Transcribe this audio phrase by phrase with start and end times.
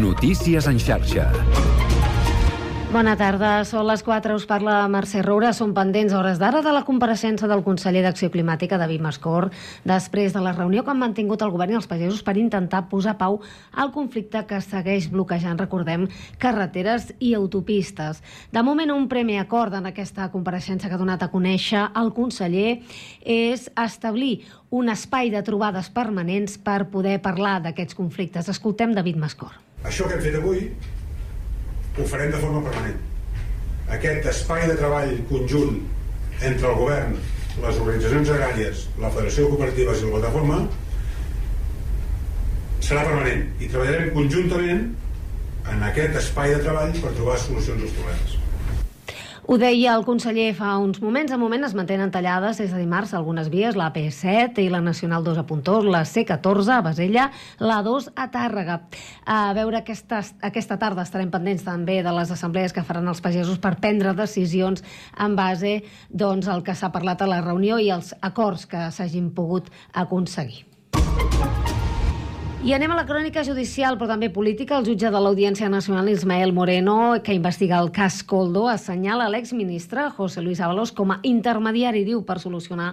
[0.00, 1.30] Notícies en xarxa.
[2.92, 5.50] Bona tarda, són les 4, us parla Mercè Roura.
[5.56, 9.48] Són pendents hores d'ara de la compareixença del conseller d'Acció Climàtica, David Mascor,
[9.88, 13.16] després de la reunió que han mantingut el govern i els pagesos per intentar posar
[13.18, 13.40] pau
[13.74, 16.06] al conflicte que segueix bloquejant, recordem,
[16.38, 18.22] carreteres i autopistes.
[18.52, 22.82] De moment, un premi acord en aquesta compareixença que ha donat a conèixer el conseller
[23.20, 28.48] és establir un espai de trobades permanents per poder parlar d'aquests conflictes.
[28.52, 29.65] Escoltem David Mascor.
[29.84, 30.70] Això que hem fet avui
[31.96, 32.98] ho farem de forma permanent.
[33.96, 35.78] Aquest espai de treball conjunt
[36.44, 37.14] entre el govern,
[37.62, 40.58] les organitzacions agràries, la Federació de Cooperatives i la Plataforma
[42.86, 44.82] serà permanent i treballarem conjuntament
[45.72, 48.36] en aquest espai de treball per trobar solucions als problemes.
[49.46, 51.30] Ho deia el conseller fa uns moments.
[51.30, 55.22] De moment es mantenen tallades des de dimarts algunes vies, la P7 i la Nacional
[55.22, 57.28] 2 a Puntós, la C14 a Basella,
[57.62, 58.80] la 2 a Tàrrega.
[59.22, 60.18] A veure, aquesta,
[60.50, 64.82] aquesta tarda estarem pendents també de les assemblees que faran els pagesos per prendre decisions
[65.14, 65.76] en base
[66.10, 70.64] doncs, al que s'ha parlat a la reunió i els acords que s'hagin pogut aconseguir.
[72.66, 74.80] I anem a la crònica judicial, però també política.
[74.80, 80.42] El jutge de l'Audiència Nacional, Ismael Moreno, que investiga el cas Coldo, assenyala l'exministre José
[80.42, 82.88] Luis Ábalos com a intermediari, diu, per solucionar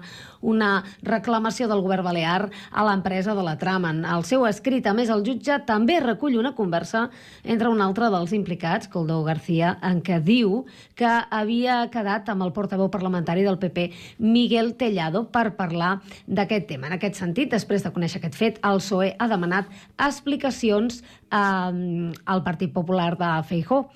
[0.46, 4.04] una reclamació del govern balear a l'empresa de la Traman.
[4.06, 7.08] El seu escrit, a més, el jutge també recull una conversa
[7.42, 12.54] entre un altre dels implicats, Coldo García, en què diu que havia quedat amb el
[12.54, 13.90] portaveu parlamentari del PP,
[14.22, 15.96] Miguel Tellado, per parlar
[16.28, 16.92] d'aquest tema.
[16.92, 19.63] En aquest sentit, després de conèixer aquest fet, el PSOE ha demanat
[19.98, 23.90] explicacions eh, al Partit Popular de Feijó.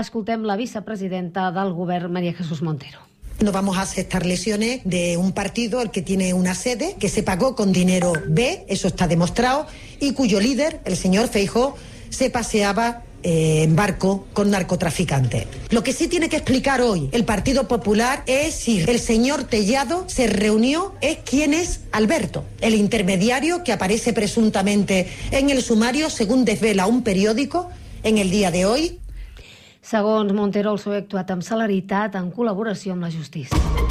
[0.00, 3.00] Escoltem la vicepresidenta del govern, María Jesús Montero.
[3.40, 7.22] No vamos a aceptar lesiones de un partido el que tiene una sede que se
[7.22, 9.66] pagó con dinero B, eso está demostrado,
[9.98, 11.74] y cuyo líder, el señor Feijó,
[12.10, 15.46] se paseaba eh, en barco con narcotraficantes.
[15.70, 20.04] Lo que sí tiene que explicar hoy el Partido Popular es si el señor Tellado
[20.08, 26.44] se reunió, es quién es Alberto, el intermediario que aparece presuntamente en el sumario, según
[26.44, 27.70] desvela un periódico
[28.02, 29.00] en el día de hoy.
[29.82, 32.32] Segons Montero, el PSOE actuat amb celeritat en
[33.00, 33.89] la justícia.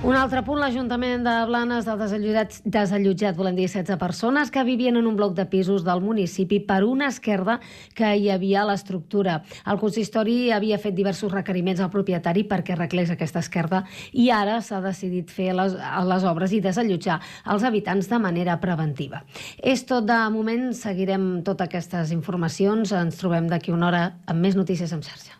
[0.00, 4.96] Un altre punt, l'Ajuntament de Blanes ha desallotjat, desallotjat, volem dir, 16 persones que vivien
[4.96, 7.58] en un bloc de pisos del municipi per una esquerda
[7.92, 9.34] que hi havia a l'estructura.
[9.68, 13.82] El consistori havia fet diversos requeriments al propietari perquè arreglés aquesta esquerda
[14.16, 17.18] i ara s'ha decidit fer les, les obres i desallotjar
[17.52, 19.20] els habitants de manera preventiva.
[19.60, 24.56] És tot de moment, seguirem totes aquestes informacions, ens trobem d'aquí una hora amb més
[24.56, 25.39] notícies en xarxa.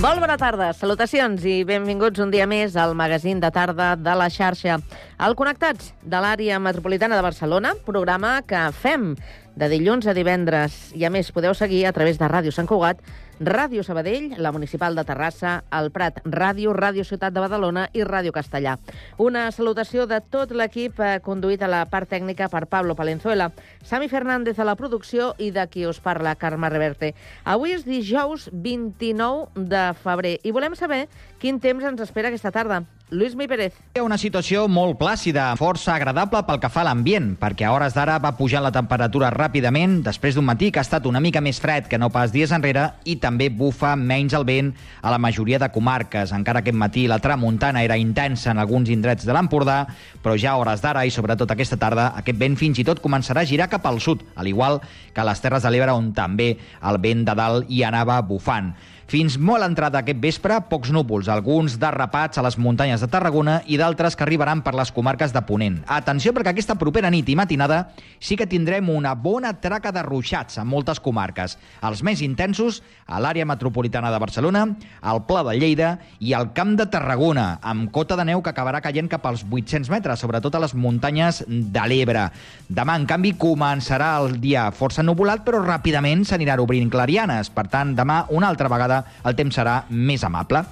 [0.00, 4.30] Molt bona tarda, salutacions i benvinguts un dia més al magazín de tarda de la
[4.32, 4.78] xarxa.
[5.20, 9.10] El Connectats de l'àrea metropolitana de Barcelona, programa que fem
[9.52, 13.02] de dilluns a divendres i a més podeu seguir a través de Ràdio Sant Cugat,
[13.40, 18.32] Ràdio Sabadell, la Municipal de Terrassa, el Prat Ràdio, Ràdio Ciutat de Badalona i Ràdio
[18.32, 18.78] Castellà.
[19.16, 23.50] Una salutació de tot l'equip eh, conduït a la part tècnica per Pablo Palenzuela,
[23.84, 27.14] Sami Fernández a la producció i de qui us parla, Carme Reverte.
[27.44, 31.06] Avui és dijous 29 de febrer i volem saber
[31.40, 32.82] quin temps ens espera aquesta tarda.
[33.10, 33.74] Lluís Mi Pérez.
[33.96, 37.72] Hi ha una situació molt plàcida, força agradable pel que fa a l'ambient, perquè a
[37.74, 41.40] hores d'ara va pujar la temperatura ràpidament després d'un matí que ha estat una mica
[41.42, 44.68] més fred que no pas dies enrere i també bufa menys el vent
[45.02, 46.30] a la majoria de comarques.
[46.30, 49.80] Encara aquest matí la tramuntana era intensa en alguns indrets de l'Empordà,
[50.22, 53.42] però ja a hores d'ara i sobretot aquesta tarda aquest vent fins i tot començarà
[53.42, 54.78] a girar cap al sud, al igual
[55.10, 56.52] que a les Terres de l'Ebre on també
[56.86, 58.76] el vent de dalt hi anava bufant.
[59.10, 63.74] Fins molt entrada aquest vespre, pocs núvols, alguns derrapats a les muntanyes de Tarragona i
[63.74, 65.80] d'altres que arribaran per les comarques de Ponent.
[65.90, 67.80] Atenció, perquè aquesta propera nit i matinada
[68.22, 71.56] sí que tindrem una bona traca de ruixats en moltes comarques.
[71.82, 74.62] Els més intensos a l'àrea metropolitana de Barcelona,
[75.02, 75.90] al Pla de Lleida
[76.20, 79.90] i al Camp de Tarragona, amb cota de neu que acabarà caient cap als 800
[79.90, 82.28] metres, sobretot a les muntanyes de l'Ebre.
[82.70, 87.50] Demà, en canvi, començarà el dia força nuvolat, però ràpidament s'aniran obrint clarianes.
[87.50, 90.64] Per tant, demà, una altra vegada, el temps serà més amable.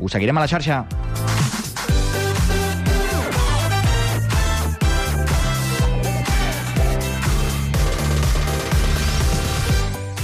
[0.00, 1.39] Us seguirem a la xarxa.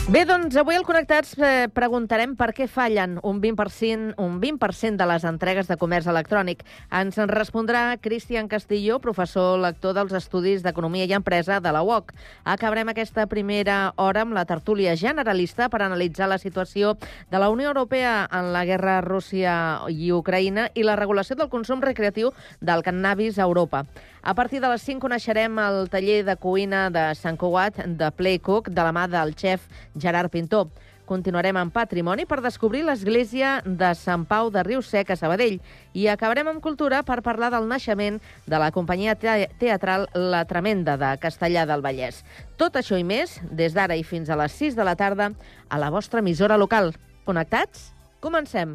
[0.07, 5.09] Bé, doncs avui al Connectats eh, preguntarem per què fallen un 20%, un 20 de
[5.11, 6.63] les entregues de comerç electrònic.
[6.95, 12.15] Ens en respondrà Cristian Castillo, professor lector dels Estudis d'Economia i Empresa de la UOC.
[12.55, 16.95] Acabarem aquesta primera hora amb la tertúlia generalista per analitzar la situació
[17.33, 19.57] de la Unió Europea en la guerra Rússia
[19.91, 22.31] i Ucraïna i la regulació del consum recreatiu
[22.61, 23.89] del cannabis a Europa.
[24.27, 28.73] A partir de les 5 coneixerem el taller de cuina de Sant Cugat de Playcook
[28.75, 30.65] de la mà del xef Gerard Pintó.
[31.07, 35.61] Continuarem amb Patrimoni per descobrir l'església de Sant Pau de Riu Sec a Sabadell
[35.95, 38.19] i acabarem amb Cultura per parlar del naixement
[38.51, 42.25] de la companyia te teatral La Tremenda de Castellà del Vallès.
[42.59, 45.31] Tot això i més, des d'ara i fins a les 6 de la tarda,
[45.71, 46.97] a la vostra emissora local.
[47.31, 47.93] Connectats?
[48.19, 48.75] Comencem.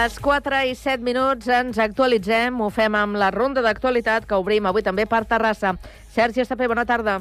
[0.00, 4.64] Les 4 i 7 minuts ens actualitzem, ho fem amb la ronda d'actualitat que obrim
[4.64, 5.74] avui també per Terrassa.
[6.14, 7.18] Sergi Estapé, bona tarda.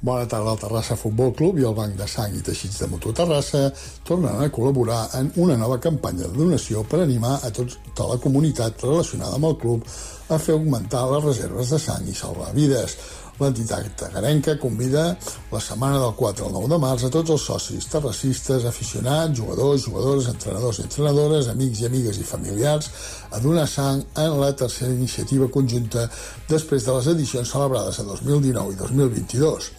[0.00, 0.54] Bona tarda.
[0.54, 3.66] El Terrassa Futbol Club i el Banc de Sang i Teixits de Mutu Terrassa
[4.06, 8.86] tornen a col·laborar en una nova campanya de donació per animar a tota la comunitat
[8.86, 9.84] relacionada amb el club
[10.30, 12.96] a fer augmentar les reserves de sang i salvar vides.
[13.36, 15.10] L'entitat tagarenca convida
[15.52, 19.84] la setmana del 4 al 9 de març a tots els socis terracistes, aficionats, jugadors,
[19.84, 22.88] jugadores, entrenadors i entrenadores, amics i amigues i familiars
[23.30, 26.08] a donar sang en la tercera iniciativa conjunta
[26.48, 29.70] després de les edicions celebrades a 2019 i 2022.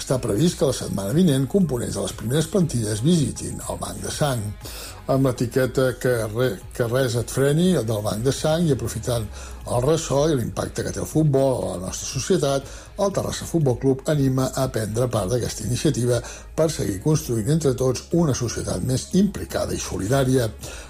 [0.00, 4.10] Està previst que la setmana vinent components de les primeres plantilles visitin el Banc de
[4.10, 4.40] Sang
[5.12, 9.26] amb l'etiqueta que, re, que res et freni del Banc de Sang i aprofitant
[9.62, 12.66] el ressò i l'impacte que té el futbol a la nostra societat,
[12.98, 16.20] el Terrassa Futbol Club anima a prendre part d'aquesta iniciativa
[16.56, 20.48] per seguir construint entre tots una societat més implicada i solidària.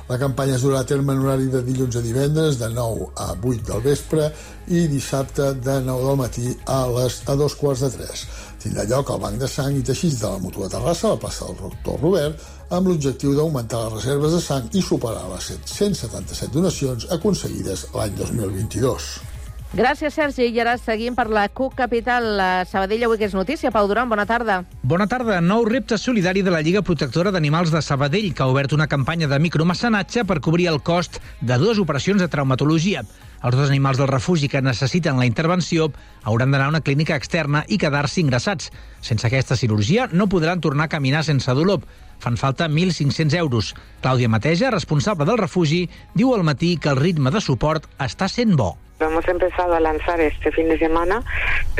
[0.08, 3.28] La campanya es durà a terme en horari de dilluns a divendres de 9 a
[3.34, 4.31] 8 del vespre
[4.69, 8.25] i dissabte de 9 del matí a les a dos quarts de 3.
[8.62, 11.49] Tindrà lloc al Banc de Sang i Teixits de la Mutua Terrassa, a la plaça
[11.49, 17.10] del Doctor Robert, amb l'objectiu d'augmentar les reserves de sang i superar les 777 donacions
[17.19, 19.31] aconseguides l'any 2022.
[19.73, 20.50] Gràcies, Sergi.
[20.52, 22.26] I ara seguim per la CUC Capital.
[22.37, 23.71] La Sabadell avui que és notícia.
[23.73, 24.59] Pau Duran, bona tarda.
[24.85, 25.38] Bona tarda.
[25.41, 29.31] Nou repte solidari de la Lliga Protectora d'Animals de Sabadell, que ha obert una campanya
[29.31, 33.00] de micromecenatge per cobrir el cost de dues operacions de traumatologia.
[33.41, 35.88] Els dos animals del refugi que necessiten la intervenció
[36.23, 38.69] hauran d'anar a una clínica externa i quedar-se ingressats.
[39.00, 41.81] Sense aquesta cirurgia no podran tornar a caminar sense dolor.
[42.21, 43.73] Fan falta 1.500 euros.
[44.05, 48.52] Clàudia Mateja, responsable del refugi, diu al matí que el ritme de suport està sent
[48.52, 48.75] bo.
[49.06, 51.23] Hemos empezado a lanzar este fin de semana,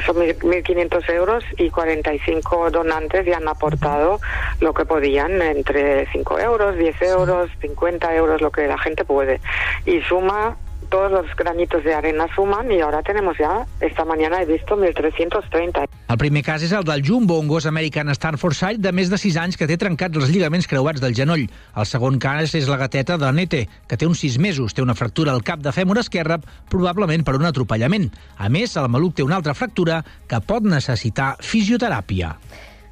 [0.05, 4.21] son 1.500 euros y 45 donantes ya han aportado
[4.61, 9.41] lo que podían, entre 5 euros, 10 euros, 50 euros, lo que la gente puede.
[9.87, 10.57] Y suma
[10.93, 15.89] todos los granitos de arena suman y ahora tenemos ya, esta mañana he visto 1.330.
[16.13, 19.39] El primer cas és el del Jumbo, un gos American Stanfordshire de més de 6
[19.41, 21.47] anys que té trencats els lligaments creuats del genoll.
[21.49, 24.77] El segon cas és la gateta de Nete, que té uns 6 mesos.
[24.77, 28.11] Té una fractura al cap de fèmur esquerre, probablement per un atropellament.
[28.37, 32.37] A més, el maluc té una altra fractura que pot necessitar fisioteràpia.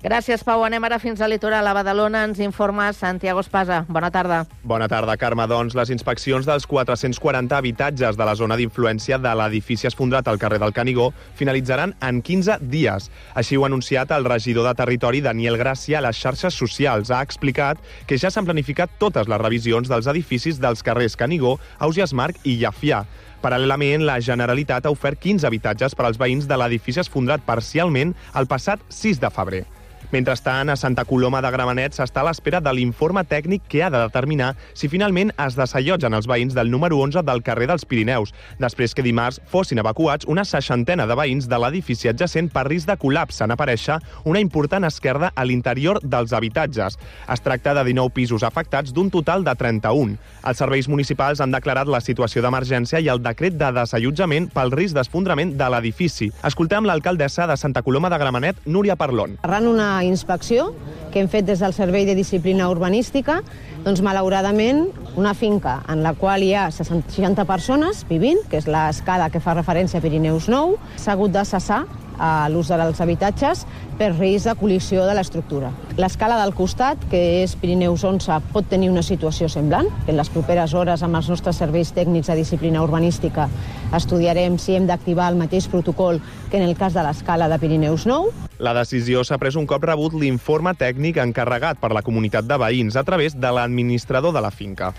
[0.00, 0.62] Gràcies, Pau.
[0.64, 1.66] Anem ara fins al litoral.
[1.68, 3.82] A Badalona ens informa Santiago Espasa.
[3.86, 4.46] Bona tarda.
[4.64, 5.44] Bona tarda, Carme.
[5.44, 10.56] Doncs les inspeccions dels 440 habitatges de la zona d'influència de l'edifici esfondrat al carrer
[10.62, 13.10] del Canigó finalitzaran en 15 dies.
[13.36, 17.10] Així ho ha anunciat el regidor de Territori, Daniel Gràcia, a les xarxes socials.
[17.12, 17.76] Ha explicat
[18.08, 22.56] que ja s'han planificat totes les revisions dels edificis dels carrers Canigó, Ausias Marc i
[22.62, 23.02] Llafià.
[23.44, 28.48] Paral·lelament, la Generalitat ha ofert 15 habitatges per als veïns de l'edifici esfondrat parcialment el
[28.48, 29.62] passat 6 de febrer.
[30.10, 34.00] Mentrestant, a Santa Coloma de Gramenet s'està a l'espera de l'informe tècnic que ha de
[34.02, 38.90] determinar si finalment es desallotgen els veïns del número 11 del carrer dels Pirineus, després
[38.90, 43.46] que dimarts fossin evacuats una seixantena de veïns de l'edifici adjacent per risc de col·lapse
[43.46, 46.98] en aparèixer una important esquerda a l'interior dels habitatges.
[47.30, 50.18] Es tracta de 19 pisos afectats d'un total de 31.
[50.42, 54.98] Els serveis municipals han declarat la situació d'emergència i el decret de desallotjament pel risc
[54.98, 56.32] d'esfondrament de l'edifici.
[56.42, 59.38] Escoltem l'alcaldessa de Santa Coloma de Gramenet, Núria Parlon.
[59.46, 60.70] Arran una inspecció
[61.10, 63.40] que hem fet des del Servei de Disciplina Urbanística,
[63.84, 69.30] doncs malauradament una finca en la qual hi ha 60 persones vivint, que és l'escala
[69.30, 71.84] que fa referència a Pirineus 9, s'ha hagut de cessar
[72.20, 73.64] a l'ús dels habitatges
[73.98, 75.72] per risc de col·lisió de l'estructura.
[75.96, 80.76] L'escala del costat, que és Pirineus 11, pot tenir una situació semblant, en les properes
[80.76, 83.48] hores amb els nostres serveis tècnics de disciplina urbanística
[83.96, 88.06] estudiarem si hem d'activar el mateix protocol que en el cas de l'escala de Pirineus
[88.06, 88.30] 9.
[88.60, 92.96] La decisió s'ha pres un cop rebut l'informe tècnic encarregat per la comunitat de veïns
[92.96, 94.92] a través de l'administrador de la finca.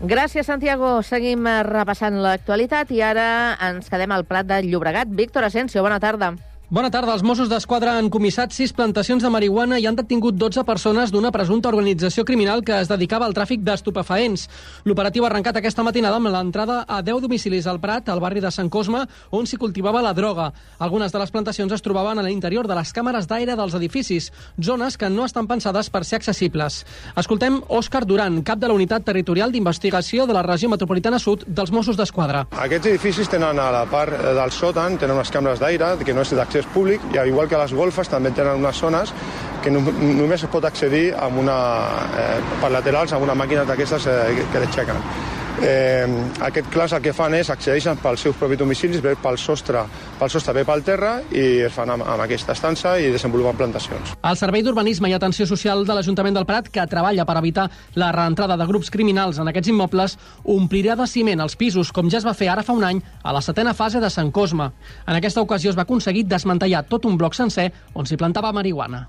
[0.00, 1.00] Gràcies, Santiago.
[1.00, 5.08] Seguim eh, repassant l'actualitat i ara ens quedem al Prat de Llobregat.
[5.08, 6.34] Víctor Asensio, bona tarda.
[6.66, 7.12] Bona tarda.
[7.14, 11.30] Els Mossos d'Esquadra han comissat sis plantacions de marihuana i han detingut 12 persones d'una
[11.30, 14.48] presumpta organització criminal que es dedicava al tràfic d'estupefaents.
[14.82, 18.50] L'operatiu ha arrencat aquesta matinada amb l'entrada a 10 domicilis al Prat, al barri de
[18.50, 20.48] Sant Cosme, on s'hi cultivava la droga.
[20.82, 24.98] Algunes de les plantacions es trobaven a l'interior de les càmeres d'aire dels edificis, zones
[24.98, 26.80] que no estan pensades per ser accessibles.
[27.14, 31.70] Escoltem Òscar Duran, cap de la Unitat Territorial d'Investigació de la Regió Metropolitana Sud dels
[31.70, 32.48] Mossos d'Esquadra.
[32.58, 36.34] Aquests edificis tenen a la part del sòtan, tenen unes càmeres d'aire, que no és
[36.34, 39.12] d'accés d'accés públic, i igual que les golfes també tenen unes zones
[39.62, 41.56] que no, només es pot accedir amb una,
[42.16, 44.96] eh, per laterals amb una màquina d'aquestes eh, que l'aixequen.
[45.62, 46.06] Eh,
[46.44, 49.86] aquest clars el que fan és accedeixen pels seus propis domicilis, bé pel sostre,
[50.20, 54.12] pel sostre bé pel terra i es fan amb, amb aquesta estança i desenvolupen plantacions.
[54.20, 58.10] El Servei d'Urbanisme i Atenció Social de l'Ajuntament del Prat, que treballa per evitar la
[58.12, 62.28] reentrada de grups criminals en aquests immobles, omplirà de ciment els pisos, com ja es
[62.28, 64.68] va fer ara fa un any a la setena fase de Sant Cosme.
[65.06, 69.06] En aquesta ocasió es va aconseguir desmantellar tot un bloc sencer on s'hi plantava marihuana.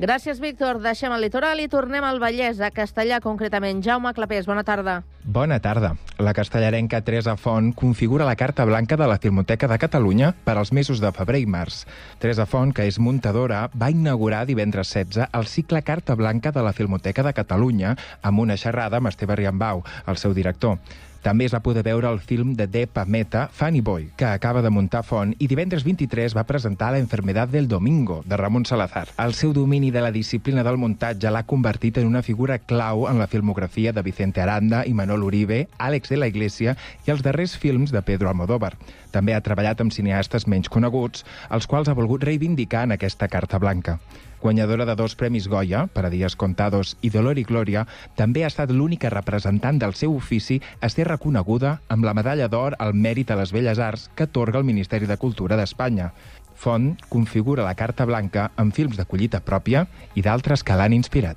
[0.00, 0.78] Gràcies, Víctor.
[0.80, 3.82] Deixem el litoral i tornem al Vallès, a Castellà concretament.
[3.84, 5.02] Jaume Clapés, bona tarda.
[5.28, 5.90] Bona tarda.
[6.16, 10.72] La castellarenca Teresa Font configura la Carta Blanca de la Filmoteca de Catalunya per als
[10.72, 11.82] mesos de febrer i març.
[12.18, 16.72] Teresa Font, que és muntadora, va inaugurar divendres 16 el cicle Carta Blanca de la
[16.72, 17.92] Filmoteca de Catalunya
[18.22, 20.80] amb una xerrada amb Esteve Riambau, el seu director.
[21.20, 24.70] També es va poder veure el film de Depa Meta, Funny Boy, que acaba de
[24.72, 29.08] muntar Font, i divendres 23 va presentar La enfermedad del domingo, de Ramon Salazar.
[29.18, 33.20] El seu domini de la disciplina del muntatge l'ha convertit en una figura clau en
[33.20, 37.58] la filmografia de Vicente Aranda i Manol Uribe, Àlex de la Iglesia i els darrers
[37.58, 38.72] films de Pedro Almodóvar.
[39.12, 43.60] També ha treballat amb cineastes menys coneguts, els quals ha volgut reivindicar en aquesta carta
[43.60, 43.98] blanca
[44.40, 48.50] guanyadora de dos Premis Goya, per a Dies Contados i Dolor i Glòria, també ha
[48.50, 53.30] estat l'única representant del seu ofici a ser reconeguda amb la medalla d'or al mèrit
[53.30, 56.12] a les Belles Arts que atorga el Ministeri de Cultura d'Espanya.
[56.54, 61.36] Font configura la Carta Blanca amb films de collita pròpia i d'altres que l'han inspirat.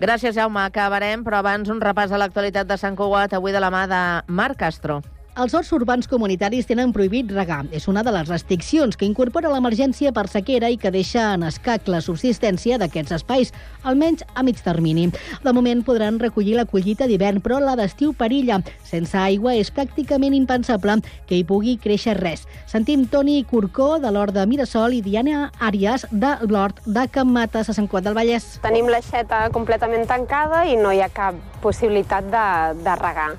[0.00, 0.62] Gràcies, Jaume.
[0.64, 4.04] Acabarem, però abans un repàs a l'actualitat de Sant Cugat, avui de la mà de
[4.32, 5.02] Marc Castro.
[5.38, 7.60] Els horts urbans comunitaris tenen prohibit regar.
[7.70, 11.86] És una de les restriccions que incorpora l'emergència per sequera i que deixa en escac
[11.86, 13.52] la subsistència d'aquests espais,
[13.86, 15.06] almenys a mig termini.
[15.44, 18.58] De moment podran recollir la collita d'hivern, però la d'estiu perilla.
[18.82, 20.98] Sense aigua és pràcticament impensable
[21.30, 22.42] que hi pugui créixer res.
[22.66, 27.70] Sentim Toni Corcó, de l'Hort de Mirasol, i Diana Àrias, de l'Hort de Can Mates,
[27.70, 28.56] a Sant Cuat del Vallès.
[28.66, 32.46] Tenim l'aixeta completament tancada i no hi ha cap possibilitat de,
[32.82, 33.36] de regar.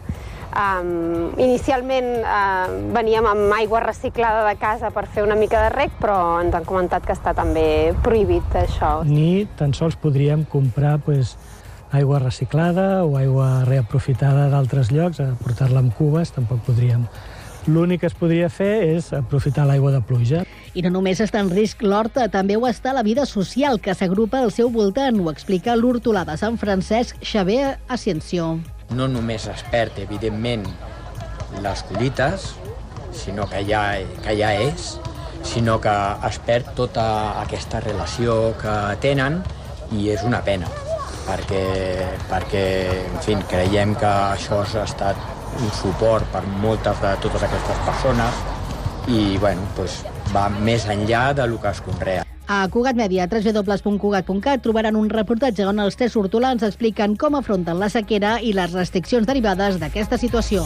[0.52, 5.94] Um, inicialment uh, veníem amb aigua reciclada de casa per fer una mica de rec,
[6.02, 8.98] però ens han comentat que està també prohibit això.
[9.08, 11.38] Ni tan sols podríem comprar pues,
[11.92, 17.08] aigua reciclada o aigua reaprofitada d'altres llocs, a portar-la amb cubes, tampoc podríem.
[17.68, 20.44] L'únic que es podria fer és aprofitar l'aigua de pluja.
[20.74, 24.42] I no només està en risc l'horta, també ho està la vida social que s'agrupa
[24.42, 28.56] al seu voltant, ho explica l'hortolà de Sant Francesc, Xavier Ascensió.
[28.98, 30.66] No només es perd, evidentment,
[31.64, 32.52] les collites,
[33.16, 33.84] sinó que ja,
[34.24, 34.98] que ja és,
[35.48, 35.94] sinó que
[36.28, 37.06] es perd tota
[37.42, 39.42] aquesta relació que tenen
[39.96, 40.70] i és una pena,
[41.28, 41.64] perquè,
[42.32, 42.66] perquè
[43.08, 45.30] en fi, creiem que això ha estat
[45.60, 48.44] un suport per moltes de totes aquestes persones
[49.12, 50.02] i bueno, doncs
[50.36, 52.31] va més enllà de que es conrea.
[52.52, 57.88] A Cugat Mèdia, www.cugat.cat, trobaran un reportatge on els tres hortolans expliquen com afronten la
[57.88, 60.66] sequera i les restriccions derivades d'aquesta situació.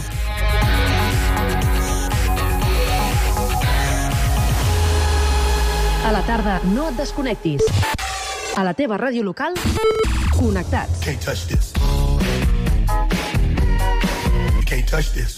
[6.05, 7.61] A la tarda, no et desconnectis.
[8.57, 9.53] A la teva ràdio local,
[10.33, 11.05] connectats.
[11.05, 11.69] Can't touch this.
[14.65, 15.37] Can't touch this.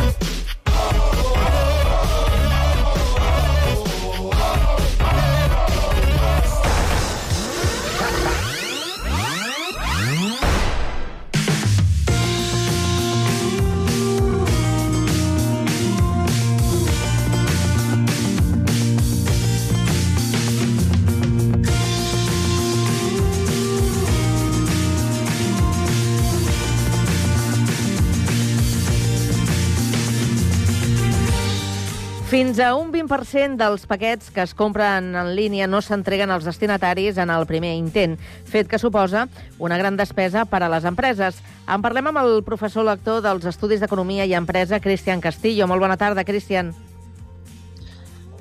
[32.31, 37.17] Fins a un 20% dels paquets que es compren en línia no s'entreguen als destinataris
[37.19, 38.13] en el primer intent,
[38.47, 39.25] fet que suposa
[39.59, 41.41] una gran despesa per a les empreses.
[41.67, 45.67] En parlem amb el professor lector dels Estudis d'Economia i Empresa, Cristian Castillo.
[45.67, 46.71] Molt bona tarda, Cristian.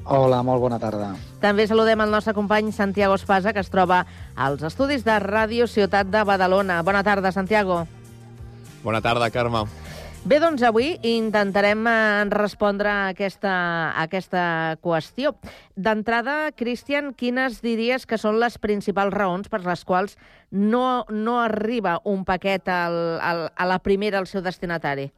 [0.05, 1.17] Hola, molt bona tarda.
[1.43, 4.05] També saludem el nostre company Santiago Espasa, que es troba
[4.37, 6.85] als Estudis de Ràdio Ciutat de Badalona.
[6.87, 7.89] Bona tarda, Santiago.
[8.87, 9.67] Bona tarda, Carme.
[10.21, 13.53] Bé, doncs avui intentarem eh, respondre a aquesta,
[13.89, 14.43] a aquesta
[14.85, 15.33] qüestió.
[15.81, 20.19] D'entrada, Cristian, quines diries que són les principals raons per les quals
[20.53, 25.09] no, no arriba un paquet al, al, a la primera al seu destinatari?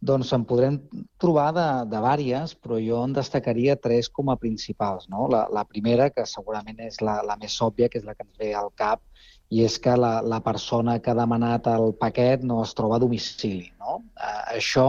[0.00, 0.78] Doncs en podrem
[1.18, 5.10] trobar de, de vàries, però jo en destacaria tres com a principals.
[5.10, 5.26] No?
[5.34, 8.38] La, la primera, que segurament és la, la més òbvia, que és la que ens
[8.38, 9.02] ve al cap,
[9.50, 13.02] i és que la, la persona que ha demanat el paquet no es troba a
[13.02, 13.66] domicili.
[13.82, 13.98] No?
[14.14, 14.86] Eh, això,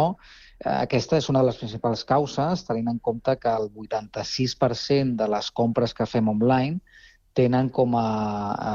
[0.60, 5.30] eh, aquesta és una de les principals causes, tenint en compte que el 86% de
[5.34, 6.80] les compres que fem online
[7.34, 8.06] tenen com a,
[8.54, 8.74] a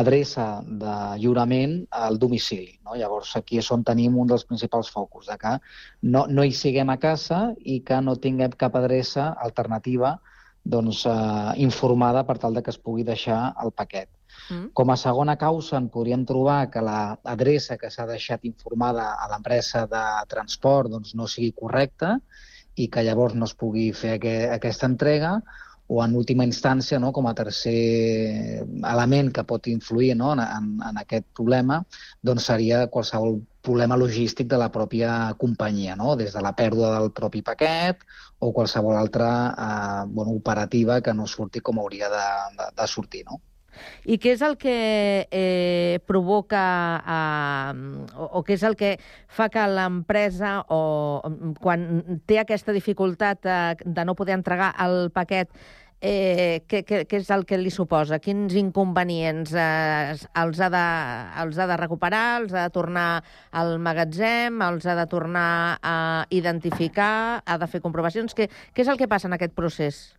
[0.00, 2.76] adreça de lliurament al domicili.
[2.84, 2.94] No?
[3.00, 5.54] Llavors, aquí és on tenim un dels principals focus, de que
[6.02, 10.18] no, no hi siguem a casa i que no tinguem cap adreça alternativa
[10.68, 14.10] doncs, eh, informada per tal de que es pugui deixar el paquet.
[14.48, 14.70] Mm.
[14.72, 19.86] Com a segona causa en podríem trobar que l'adreça que s'ha deixat informada a l'empresa
[19.90, 22.18] de transport doncs, no sigui correcta
[22.76, 25.38] i que llavors no es pugui fer aqu aquesta entrega
[25.88, 30.66] o en última instància, no, com a tercer element que pot influir no, en, en,
[30.90, 31.80] en aquest problema,
[32.20, 36.14] doncs seria qualsevol problema logístic de la pròpia companyia, no?
[36.20, 38.04] des de la pèrdua del propi paquet
[38.38, 42.26] o qualsevol altra eh, bueno, operativa que no surti com hauria de,
[42.60, 43.24] de, de sortir.
[43.24, 43.40] No?
[44.08, 44.76] I què és el que
[45.30, 46.62] eh, provoca
[47.16, 47.72] eh,
[48.16, 48.94] o, o què és el que
[49.28, 50.80] fa que l'empresa o
[51.60, 55.52] quan té aquesta dificultat eh, de no poder entregar el paquet
[56.00, 58.20] eh, què, què, què és el que li suposa?
[58.22, 60.84] Quins inconvenients eh, els, ha de,
[61.44, 63.08] els ha de recuperar, els ha de tornar
[63.50, 65.98] al magatzem, els ha de tornar a
[66.30, 68.34] identificar, ha de fer comprovacions?
[68.34, 70.17] Què, què és el que passa en aquest procés?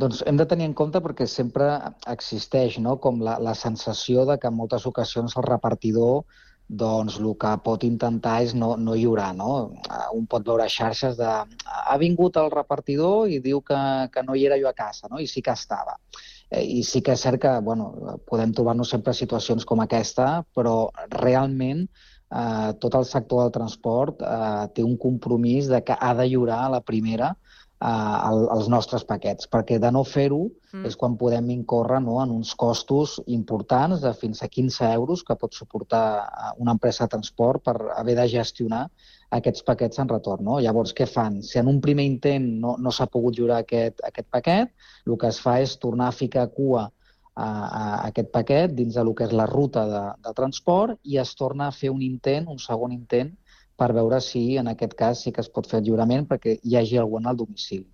[0.00, 1.66] Doncs hem de tenir en compte perquè sempre
[2.08, 2.96] existeix no?
[3.04, 6.22] com la, la sensació de que en moltes ocasions el repartidor
[6.70, 9.32] doncs el que pot intentar és no, no lliurar.
[9.36, 9.50] No?
[10.14, 11.30] Un pot veure xarxes de...
[11.66, 13.80] Ha vingut el repartidor i diu que,
[14.14, 15.18] que no hi era jo a casa, no?
[15.18, 15.98] i sí que estava.
[16.50, 17.90] Eh, I sí que és cert que bueno,
[18.30, 20.76] podem trobar-nos sempre situacions com aquesta, però
[21.16, 26.30] realment eh, tot el sector del transport eh, té un compromís de que ha de
[26.30, 27.34] lliurar a la primera
[27.80, 30.86] el, els nostres paquets, perquè de no fer-ho Mm.
[30.86, 35.34] és quan podem incórrer no, en uns costos importants de fins a 15 euros que
[35.34, 38.84] pot suportar eh, una empresa de transport per haver de gestionar
[39.34, 40.44] aquests paquets en retorn.
[40.46, 40.60] No?
[40.62, 41.40] Llavors, què fan?
[41.42, 44.70] Si en un primer intent no, no s'ha pogut jurar aquest, aquest paquet,
[45.06, 46.86] el que es fa és tornar a ficar cua
[47.34, 51.18] a, a aquest paquet dins de lo que és la ruta de, de transport i
[51.18, 53.34] es torna a fer un intent, un segon intent,
[53.80, 56.76] per veure si en aquest cas sí que es pot fer el lliurament perquè hi
[56.76, 57.86] hagi algú en el domicili.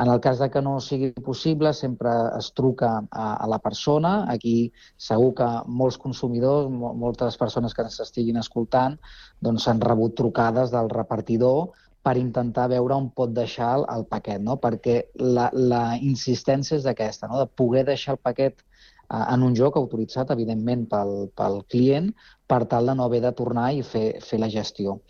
[0.00, 4.12] En el cas de que no sigui possible, sempre es truca a, a la persona.
[4.32, 8.96] Aquí segur que molts consumidors, mo moltes persones que ens estiguin escoltant,
[9.44, 14.40] doncs han rebut trucades del repartidor per intentar veure on pot deixar el, el paquet,
[14.40, 14.56] no?
[14.62, 17.42] perquè la, la insistència és aquesta, no?
[17.42, 18.64] de poder deixar el paquet
[19.10, 22.12] en un joc autoritzat, evidentment, pel, pel client,
[22.50, 25.00] per tal de no haver de tornar i fer, fer la gestió.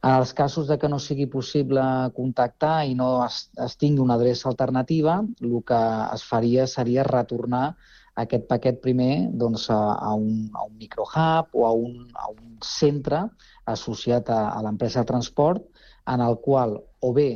[0.00, 1.82] En els casos de que no sigui possible
[2.16, 5.80] contactar i no es, es tingui una adreça alternativa, el que
[6.16, 7.66] es faria seria retornar
[8.20, 12.58] aquest paquet primer doncs, a, a, un, a un microhub o a un, a un
[12.64, 13.22] centre
[13.70, 15.64] associat a, a l'empresa de transport
[16.10, 17.30] en el qual o bé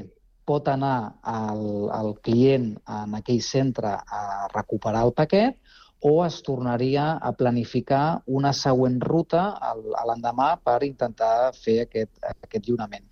[0.44, 5.56] pot anar el, el client en aquell centre a recuperar el paquet
[6.04, 9.70] o es tornaria a planificar una següent ruta a
[10.04, 12.12] l'endemà per intentar fer aquest,
[12.44, 13.06] aquest lliurament.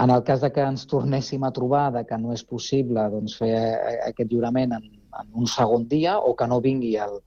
[0.00, 3.36] En el cas de que ens tornéssim a trobar de que no és possible doncs,
[3.36, 4.86] fer a- aquest lliurament en,
[5.20, 7.18] en un segon dia o que no vingui el,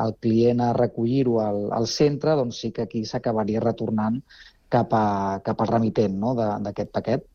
[0.00, 4.22] el client a recollir-ho al, al centre, doncs sí que aquí s'acabaria retornant
[4.72, 6.32] cap, a, cap al remitent no?
[6.38, 7.26] d'aquest paquet.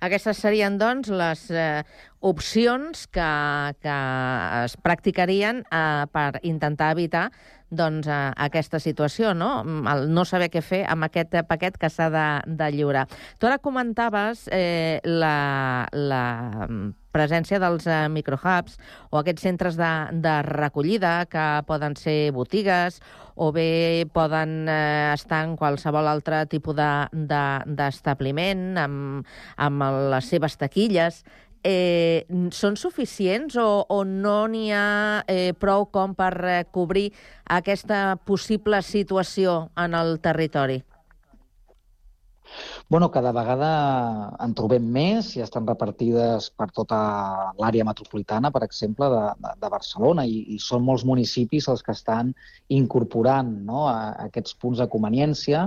[0.00, 1.82] Aquestes serien, doncs, les eh,
[2.24, 3.30] opcions que,
[3.84, 3.96] que
[4.64, 7.26] es practicarien eh, per intentar evitar
[7.70, 9.50] doncs, eh, aquesta situació, no?
[9.94, 13.06] El no saber què fer amb aquest paquet que s'ha de, de lliurar.
[13.38, 16.24] Tu ara comentaves eh, la, la
[17.14, 18.78] presència dels eh, microhubs
[19.10, 19.90] o aquests centres de,
[20.22, 23.00] de recollida que poden ser botigues
[23.40, 30.28] o bé poden eh, estar en qualsevol altre tipus d'establiment de, d'establiment amb, amb les
[30.30, 31.24] seves taquilles.
[31.62, 32.24] Eh,
[32.56, 37.10] són suficients o, o no n'hi ha eh, prou com per eh, cobrir
[37.44, 40.80] aquesta possible situació en el territori?
[42.90, 43.66] Bueno, cada vegada
[44.42, 46.96] en trobem més i estan repartides per tota
[47.62, 51.94] l'àrea metropolitana, per exemple, de, de, de Barcelona, i, i són molts municipis els que
[51.94, 52.32] estan
[52.80, 55.62] incorporant no, a, a aquests punts de conveniència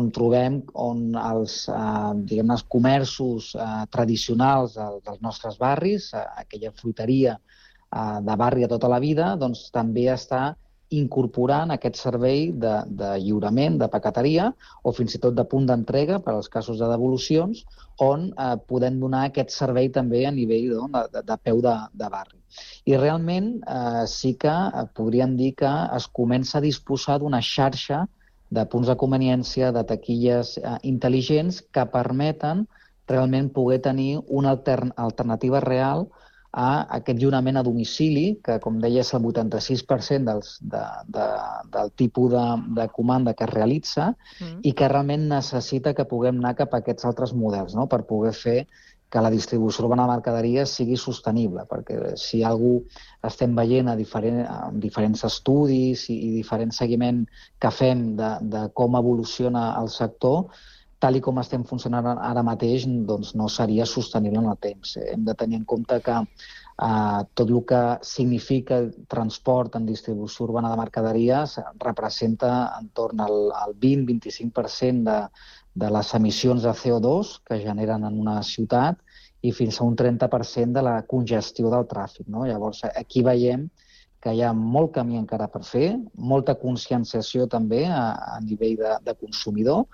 [0.00, 0.58] on trobem
[0.88, 7.38] on els, eh, diguem els comerços eh, tradicionals del, dels nostres barris, eh, aquella fruiteria
[7.38, 10.42] eh, de barri de tota la vida, doncs també està
[10.90, 14.50] incorporant aquest servei de, de lliurament, de paqueteria,
[14.82, 17.64] o fins i tot de punt d'entrega per als casos de devolucions,
[18.04, 22.10] on eh, podem donar aquest servei també a nivell no, de, de, peu de, de
[22.10, 22.38] barri.
[22.90, 28.04] I realment eh, sí que eh, podríem dir que es comença a disposar d'una xarxa
[28.54, 32.66] de punts de conveniència, de taquilles eh, intel·ligents que permeten
[33.10, 36.06] realment poder tenir una altern alternativa real
[36.54, 40.82] a aquest lliurament a domicili, que, com deia, és el 86% dels, de,
[41.16, 41.28] de,
[41.74, 42.44] del tipus de,
[42.78, 44.60] de comanda que es realitza mm.
[44.62, 47.88] i que realment necessita que puguem anar cap a aquests altres models no?
[47.90, 48.58] per poder fer
[49.14, 52.80] que la distribució urbana de mercaderies sigui sostenible, perquè si algú
[53.26, 54.40] estem veient a, diferent,
[54.82, 57.20] diferents estudis i, i diferent seguiment
[57.62, 60.48] que fem de, de com evoluciona el sector,
[61.04, 64.94] tal i com estem funcionant ara mateix, doncs no seria sostenible en el temps.
[65.12, 68.80] Hem de tenir en compte que eh, tot el que significa
[69.12, 75.20] transport en distribució urbana de mercaderies representa entorn al, al 20-25% de,
[75.84, 78.96] de les emissions de CO2 que generen en una ciutat
[79.44, 82.30] i fins a un 30% de la congestió del tràfic.
[82.32, 82.46] No?
[82.48, 83.68] Llavors, aquí veiem
[84.24, 88.94] que hi ha molt camí encara per fer, molta conscienciació també a, a nivell de,
[89.04, 89.84] de consumidor,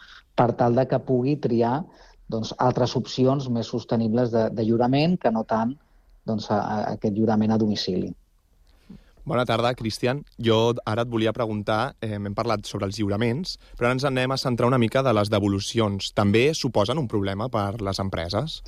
[0.40, 1.82] per tal de que pugui triar
[2.30, 5.74] doncs, altres opcions més sostenibles de, de lliurament que no tant
[6.26, 8.10] doncs, a, a aquest lliurament a domicili.
[9.30, 10.22] Bona tarda, Cristian.
[10.40, 14.32] Jo ara et volia preguntar, eh, hem parlat sobre els lliuraments, però ara ens anem
[14.32, 16.12] a centrar una mica de les devolucions.
[16.16, 18.62] També suposen un problema per les empreses?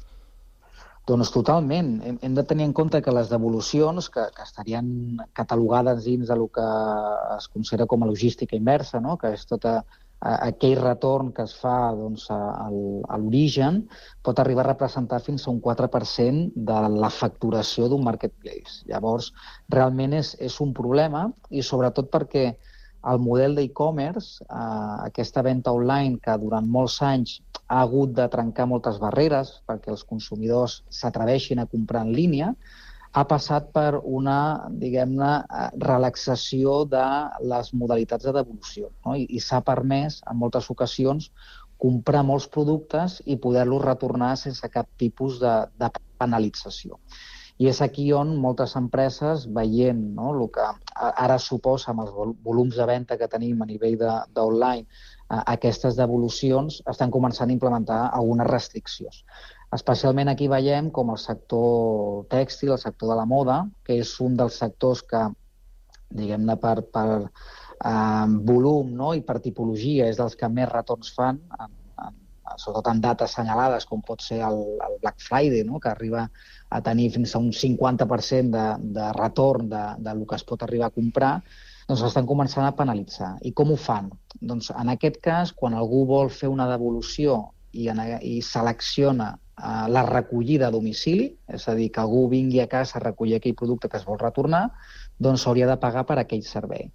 [1.08, 1.96] Doncs totalment.
[2.06, 4.86] Hem, hem de tenir en compte que les devolucions, que, que estarien
[5.34, 6.66] catalogades dins de lo que
[7.38, 9.16] es considera com a logística inversa, no?
[9.18, 9.80] que és tota
[10.22, 13.82] aquell retorn que es fa doncs, a, a l'origen,
[14.22, 18.82] pot arribar a representar fins a un 4% de la facturació d'un marketplace.
[18.90, 19.32] Llavors,
[19.74, 22.52] realment és, és un problema i sobretot perquè
[23.10, 28.68] el model d'e-commerce, eh, aquesta venda online que durant molts anys ha hagut de trencar
[28.70, 32.52] moltes barreres perquè els consumidors s'atreveixin a comprar en línia,
[33.12, 34.36] ha passat per una,
[34.82, 37.04] diguem-ne, eh, relaxació de
[37.52, 38.88] les modalitats de devolució.
[39.04, 39.16] No?
[39.16, 41.28] I, i s'ha permès, en moltes ocasions,
[41.82, 45.90] comprar molts productes i poder-los retornar sense cap tipus de, de
[46.22, 46.98] penalització.
[47.60, 50.64] I és aquí on moltes empreses, veient no, el que
[51.10, 52.14] ara suposa amb els
[52.46, 53.98] volums de venda que tenim a nivell
[54.34, 54.86] d'online,
[55.42, 59.22] aquestes devolucions, estan començant a implementar algunes restriccions.
[59.72, 64.36] Especialment aquí veiem com el sector tèxtil, el sector de la moda, que és un
[64.36, 65.22] dels sectors que,
[66.12, 69.14] diguem-ne, per, per eh, volum no?
[69.16, 71.72] i per tipologia és dels que més retorns fan en,
[72.56, 75.80] sobretot en dates assenyalades, com pot ser el, el Black Friday, no?
[75.80, 76.26] que arriba
[76.70, 80.62] a tenir fins a un 50% de, de retorn de, de lo que es pot
[80.62, 81.32] arribar a comprar,
[81.88, 83.34] doncs estan començant a penalitzar.
[83.42, 84.10] I com ho fan?
[84.40, 87.40] Doncs en aquest cas, quan algú vol fer una devolució
[87.72, 89.32] i, en, i selecciona
[89.62, 93.58] la recollida a domicili, és a dir, que algú vingui a casa a recollir aquell
[93.58, 94.64] producte que es vol retornar,
[95.18, 96.90] doncs s'hauria de pagar per aquell servei.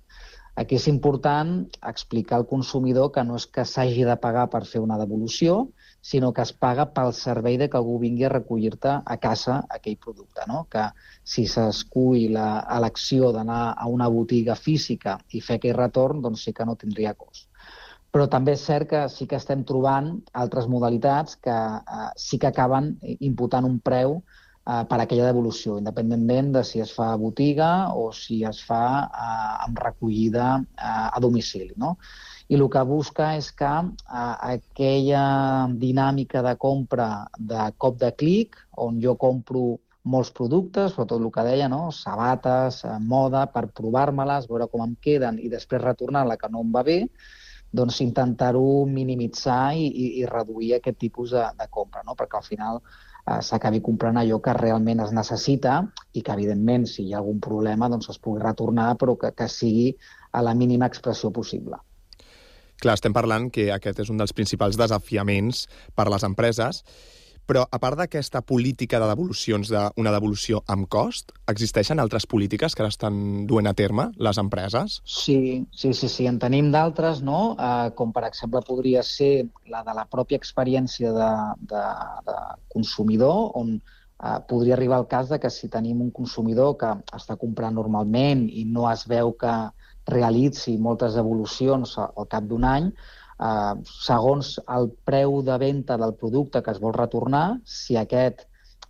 [0.58, 1.52] Aquí és important
[1.86, 5.68] explicar al consumidor que no és que s'hagi de pagar per fer una devolució,
[6.02, 10.00] sinó que es paga pel servei de que algú vingui a recollir-te a casa aquell
[10.06, 10.48] producte.
[10.50, 10.64] No?
[10.72, 10.88] Que
[11.24, 16.66] si s'escull l'elecció d'anar a una botiga física i fer aquell retorn, doncs sí que
[16.66, 17.52] no tindria cost.
[18.14, 22.50] Però també és cert que sí que estem trobant altres modalitats que eh, sí que
[22.52, 27.72] acaben imputant un preu eh, per aquella devolució, independentment de si es fa a botiga
[27.96, 31.74] o si es fa eh, amb recollida eh, a domicili.
[31.76, 31.98] No?
[32.48, 35.26] I el que busca és que eh, aquella
[35.82, 38.56] dinàmica de compra de cop de clic,
[38.88, 39.66] on jo compro
[40.08, 41.90] molts productes, sobretot el que deia, no?
[41.92, 46.64] sabates, eh, moda, per provar-me-les, veure com em queden i després retornar la que no
[46.64, 47.02] em va bé,
[47.72, 52.16] doncs intentar-ho minimitzar i, i, i reduir aquest tipus de, de compra, no?
[52.18, 55.82] perquè al final eh, s'acabi comprant allò que realment es necessita
[56.14, 59.50] i que, evidentment, si hi ha algun problema, doncs es pugui retornar, però que, que
[59.52, 59.92] sigui
[60.32, 61.80] a la mínima expressió possible.
[62.78, 65.66] Clar, estem parlant que aquest és un dels principals desafiaments
[65.98, 66.84] per a les empreses
[67.48, 72.84] però, a part d'aquesta política de devolucions d'una devolució amb cost, existeixen altres polítiques que
[72.84, 75.00] ara estan duent a terme les empreses?
[75.08, 76.28] Sí, sí, sí, sí.
[76.28, 77.56] en tenim d'altres, no?
[77.56, 81.32] Eh, com per exemple podria ser la de la pròpia experiència de,
[81.72, 81.86] de,
[82.28, 82.38] de
[82.74, 87.40] consumidor, on eh, podria arribar el cas de que si tenim un consumidor que està
[87.40, 89.56] comprant normalment i no es veu que
[90.08, 92.92] realitzi moltes devolucions al cap d'un any,
[93.40, 98.46] eh, segons el preu de venda del producte que es vol retornar, si aquest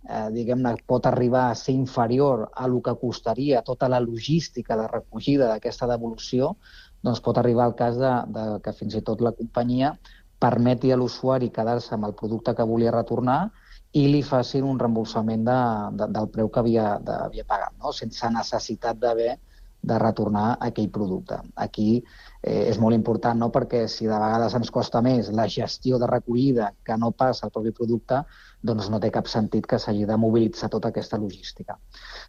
[0.08, 4.86] eh, diguem-ne, pot arribar a ser inferior a el que costaria tota la logística de
[4.88, 6.54] recollida d'aquesta devolució,
[7.02, 9.94] doncs pot arribar al cas de, de que fins i tot la companyia
[10.38, 13.40] permeti a l'usuari quedar-se amb el producte que volia retornar
[13.98, 15.58] i li facin un reembolsament de,
[15.98, 17.92] de, del preu que havia, de, havia pagat, no?
[17.92, 19.38] sense necessitat d'haver
[19.88, 21.38] de retornar aquell producte.
[21.56, 22.02] Aquí
[22.42, 23.50] eh, és molt important, no?
[23.54, 27.52] perquè si de vegades ens costa més la gestió de recollida que no passa al
[27.54, 28.22] propi producte,
[28.62, 31.78] doncs no té cap sentit que s'hagi de mobilitzar tota aquesta logística.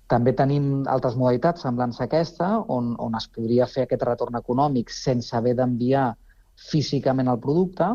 [0.07, 4.93] També tenim altres modalitats semblants a aquesta, on, on es podria fer aquest retorn econòmic
[4.93, 6.11] sense haver d'enviar
[6.69, 7.93] físicament el producte,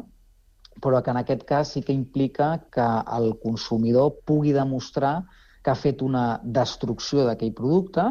[0.83, 5.23] però que en aquest cas sí que implica que el consumidor pugui demostrar
[5.65, 8.11] que ha fet una destrucció d'aquell producte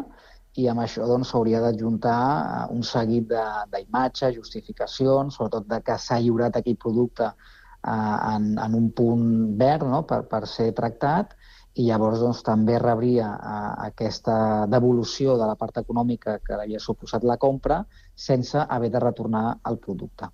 [0.60, 3.32] i amb això doncs, s'hauria doncs, d'adjuntar eh, un seguit
[3.72, 7.90] d'imatges, justificacions, sobretot de que s'ha lliurat aquell producte eh,
[8.34, 9.26] en, en un punt
[9.58, 10.04] verd no?
[10.06, 11.34] per, per ser tractat
[11.74, 14.36] i llavors doncs, també rebria eh, aquesta
[14.70, 17.82] devolució de la part econòmica que havia suposat la compra
[18.14, 20.30] sense haver de retornar el producte.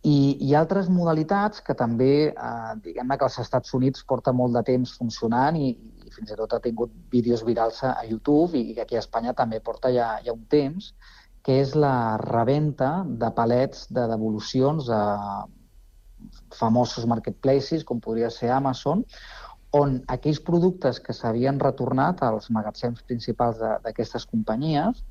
[0.00, 4.62] I ha altres modalitats que també, eh, diguem-ne que als Estats Units porta molt de
[4.68, 5.74] temps funcionant i,
[6.14, 9.92] fins i tot ha tingut vídeos virals a, YouTube i aquí a Espanya també porta
[9.94, 10.92] ja, ja un temps,
[11.42, 15.02] que és la reventa de palets de devolucions a
[16.52, 19.04] famosos marketplaces, com podria ser Amazon,
[19.72, 25.04] on aquells productes que s'havien retornat als magatzems principals d'aquestes companyies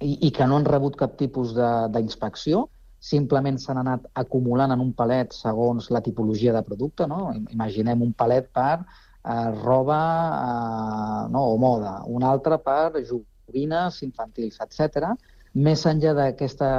[0.00, 2.66] i, i que no han rebut cap tipus d'inspecció,
[2.98, 7.06] simplement s'han anat acumulant en un palet segons la tipologia de producte.
[7.06, 7.30] No?
[7.54, 8.82] Imaginem un palet per
[9.24, 10.00] eh, roba
[10.34, 15.12] eh, no, o moda, un altre per joguines infantils, etc.
[15.58, 16.70] Més enllà d'aquesta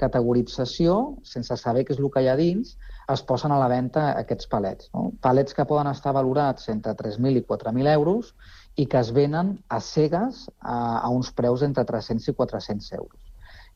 [0.00, 2.76] categorització, sense saber què és el que hi ha dins,
[3.12, 4.88] es posen a la venda aquests palets.
[4.94, 5.10] No?
[5.20, 8.32] Palets que poden estar valorats entre 3.000 i 4.000 euros
[8.76, 13.20] i que es venen a cegues a, a uns preus entre 300 i 400 euros.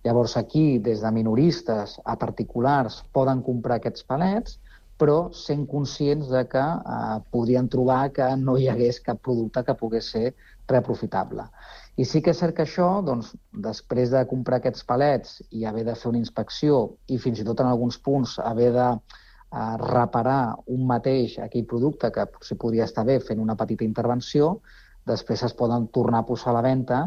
[0.06, 4.60] Llavors aquí, des de minoristes a particulars, poden comprar aquests palets
[5.00, 9.76] però sent conscients de que eh, podrien trobar que no hi hagués cap producte que
[9.80, 10.30] pogués ser
[10.68, 11.44] reprofitable.
[11.96, 13.30] I sí que és cert que això, doncs,
[13.66, 17.62] després de comprar aquests palets i haver de fer una inspecció i fins i tot
[17.62, 23.06] en alguns punts haver de eh, reparar un mateix aquell producte que potser podria estar
[23.08, 24.58] bé fent una petita intervenció,
[25.06, 27.00] després es poden tornar a posar a la venda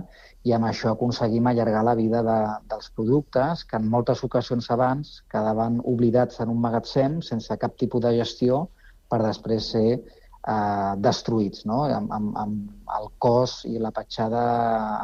[0.47, 2.37] i amb això aconseguim allargar la vida de,
[2.71, 8.05] dels productes que en moltes ocasions abans quedaven oblidats en un magatzem sense cap tipus
[8.05, 8.67] de gestió
[9.11, 11.83] per després ser eh, destruïts, no?
[11.89, 14.45] amb, amb, amb el cos i la petjada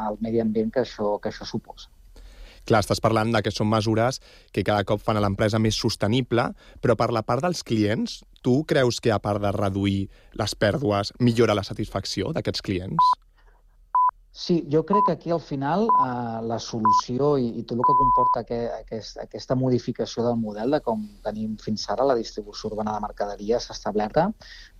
[0.06, 1.92] al medi ambient que això, que això suposa.
[2.66, 4.18] Clar, estàs parlant de que són mesures
[4.50, 6.48] que cada cop fan a l'empresa més sostenible,
[6.82, 10.08] però per la part dels clients, tu creus que a part de reduir
[10.40, 13.14] les pèrdues, millora la satisfacció d'aquests clients?
[14.36, 17.94] Sí, jo crec que aquí al final eh, la solució i, i tot el que
[18.00, 22.98] comporta que, aquest, aquesta modificació del model de com tenim fins ara la distribució urbana
[22.98, 24.26] de mercaderies establerta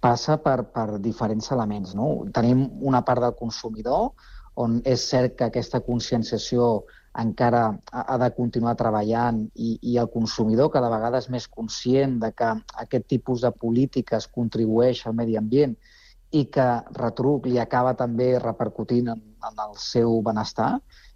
[0.05, 1.97] passa per, per diferents elements.
[1.97, 2.11] No?
[2.37, 4.12] Tenim una part del consumidor
[4.61, 6.71] on és cert que aquesta conscienciació
[7.16, 7.64] encara
[7.97, 12.53] ha de continuar treballant i, i el consumidor cada vegada és més conscient de que
[12.85, 15.79] aquest tipus de polítiques contribueix al medi ambient
[16.35, 16.67] i que
[16.99, 20.73] retruc li acaba també repercutint en, en el seu benestar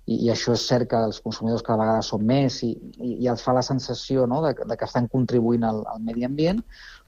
[0.07, 3.29] i, i això és cert que els consumidors cada vegada són més i, i, i
[3.31, 6.63] els fa la sensació no, de, de que estan contribuint al, al medi ambient,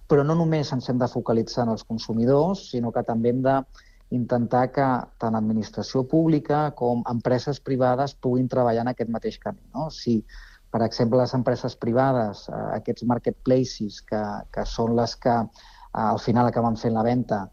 [0.08, 3.56] però no només ens hem de focalitzar en els consumidors, sinó que també hem de
[4.12, 4.86] intentar que
[5.22, 9.62] tant administració pública com empreses privades puguin treballar en aquest mateix camí.
[9.74, 9.88] No?
[9.90, 10.18] Si,
[10.72, 15.48] per exemple, les empreses privades, eh, aquests marketplaces, que, que són les que eh,
[16.04, 17.46] al final acaben fent la venda,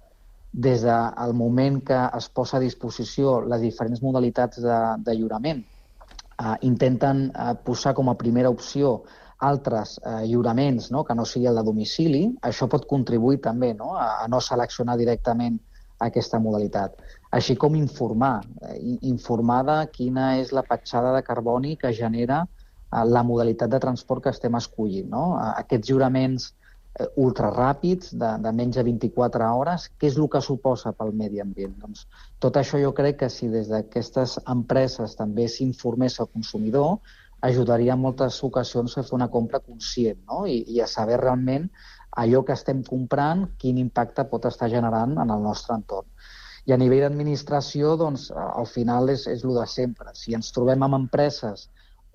[0.52, 6.56] des del moment que es posa a disposició les diferents modalitats de, de lliurament, eh,
[6.68, 9.04] intenten eh, posar com a primera opció
[9.40, 11.04] altres eh, lliuraments no?
[11.06, 13.94] que no sigui el de domicili, això pot contribuir també no?
[13.96, 15.60] a, a no seleccionar directament
[16.00, 16.96] aquesta modalitat.
[17.36, 23.04] Així com informar, eh, informar de quina és la petjada de carboni que genera eh,
[23.06, 25.10] la modalitat de transport que estem escollint.
[25.12, 25.26] No?
[25.38, 26.54] Eh, aquests juraments
[27.16, 31.78] ultraràpids, de, de menys de 24 hores, què és el que suposa pel medi ambient?
[31.84, 32.06] Doncs,
[32.44, 36.98] tot això jo crec que si des d'aquestes empreses també s'informés al consumidor,
[37.42, 40.42] ajudaria en moltes ocasions a fer una compra conscient no?
[40.44, 41.70] I, i a saber realment
[42.20, 46.08] allò que estem comprant, quin impacte pot estar generant en el nostre entorn.
[46.68, 50.12] I a nivell d'administració, doncs, al final és, és el de sempre.
[50.18, 51.70] Si ens trobem amb empreses,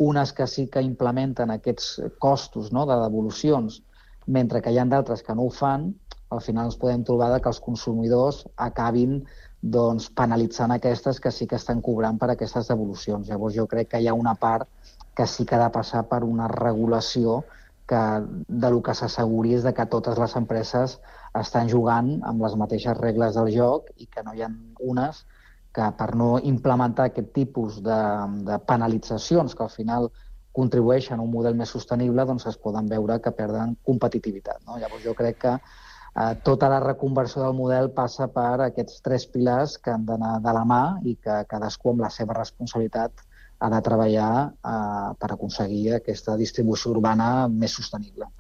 [0.05, 1.88] unes que sí que implementen aquests
[2.23, 3.81] costos no, de devolucions,
[4.26, 5.92] mentre que hi ha d'altres que no ho fan,
[6.30, 9.20] al final ens podem trobar que els consumidors acabin
[9.60, 13.28] doncs, penalitzant aquestes que sí que estan cobrant per aquestes devolucions.
[13.28, 14.68] Llavors jo crec que hi ha una part
[15.14, 17.44] que sí que ha de passar per una regulació
[17.87, 18.02] que
[18.48, 20.98] de lo que s'asseguri és de que totes les empreses
[21.40, 25.24] estan jugant amb les mateixes regles del joc i que no hi ha unes
[25.74, 28.00] que per no implementar aquest tipus de,
[28.46, 30.08] de penalitzacions que al final
[30.55, 34.62] contribueixen a un model més sostenible, doncs es poden veure que perden competitivitat.
[34.69, 34.79] No?
[34.79, 39.77] Llavors jo crec que eh, tota la reconversió del model passa per aquests tres pilars
[39.83, 43.27] que han d'anar de la mà i que cadascú amb la seva responsabilitat
[43.64, 48.31] ha de treballar eh, per aconseguir aquesta distribució urbana més sostenible.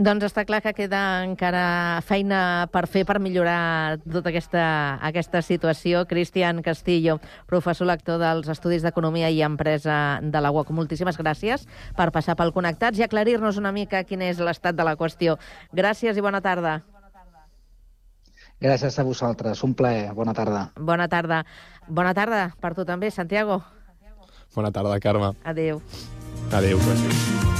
[0.00, 4.62] Doncs està clar que queda encara feina per fer per millorar tota aquesta,
[5.04, 6.06] aquesta situació.
[6.08, 7.18] Cristian Castillo,
[7.50, 10.72] professor lector dels Estudis d'Economia i Empresa de la UOC.
[10.72, 14.96] Moltíssimes gràcies per passar pel Connectats i aclarir-nos una mica quin és l'estat de la
[14.96, 15.36] qüestió.
[15.76, 16.78] Gràcies i bona tarda.
[18.56, 19.60] Gràcies a vosaltres.
[19.68, 20.14] Un plaer.
[20.16, 20.70] Bona tarda.
[20.80, 21.44] Bona tarda.
[21.88, 23.60] Bona tarda per tu també, Santiago.
[24.56, 25.34] Bona tarda, Carme.
[25.44, 25.84] Adéu.
[26.56, 27.59] Adéu, gràcies.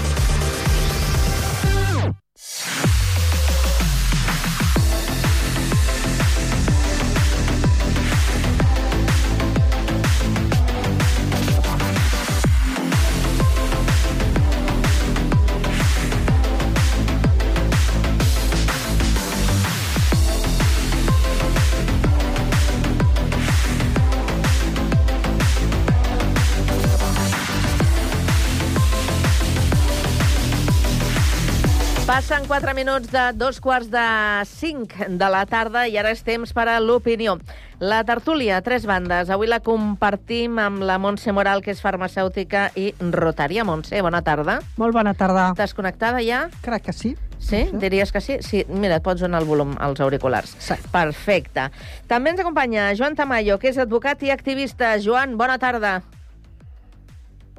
[32.51, 36.51] Passen 4 minuts de dos quarts de 5 de la tarda i ara és temps
[36.51, 37.37] per a l'opinió.
[37.79, 39.31] La tertúlia, tres bandes.
[39.31, 43.63] Avui la compartim amb la Montse Moral, que és farmacèutica i rotària.
[43.63, 44.59] Montse, bona tarda.
[44.75, 45.53] Molt bona tarda.
[45.55, 46.49] Estàs connectada ja?
[46.59, 47.15] Crec que sí.
[47.39, 47.69] Sí?
[47.71, 48.41] Diries que sí?
[48.43, 50.57] Sí, mira, et pots donar el volum als auriculars.
[50.59, 50.75] Sí.
[50.91, 51.69] Perfecte.
[52.11, 54.97] També ens acompanya Joan Tamayo, que és advocat i activista.
[54.99, 56.01] Joan, bona tarda.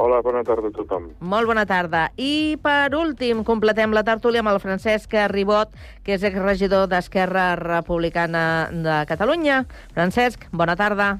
[0.02, 1.04] Hola, bona tarda a tothom.
[1.30, 2.08] Molt bona tarda.
[2.18, 5.70] I per últim, completem la tertúlia amb el Francesc Ribot,
[6.02, 8.42] que és exregidor d'Esquerra Republicana
[8.74, 9.60] de Catalunya.
[9.94, 11.12] Francesc, bona tarda.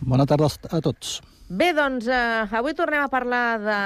[0.00, 1.18] Bona tarda a tots.
[1.50, 3.78] Bé, doncs, eh, avui tornem a parlar de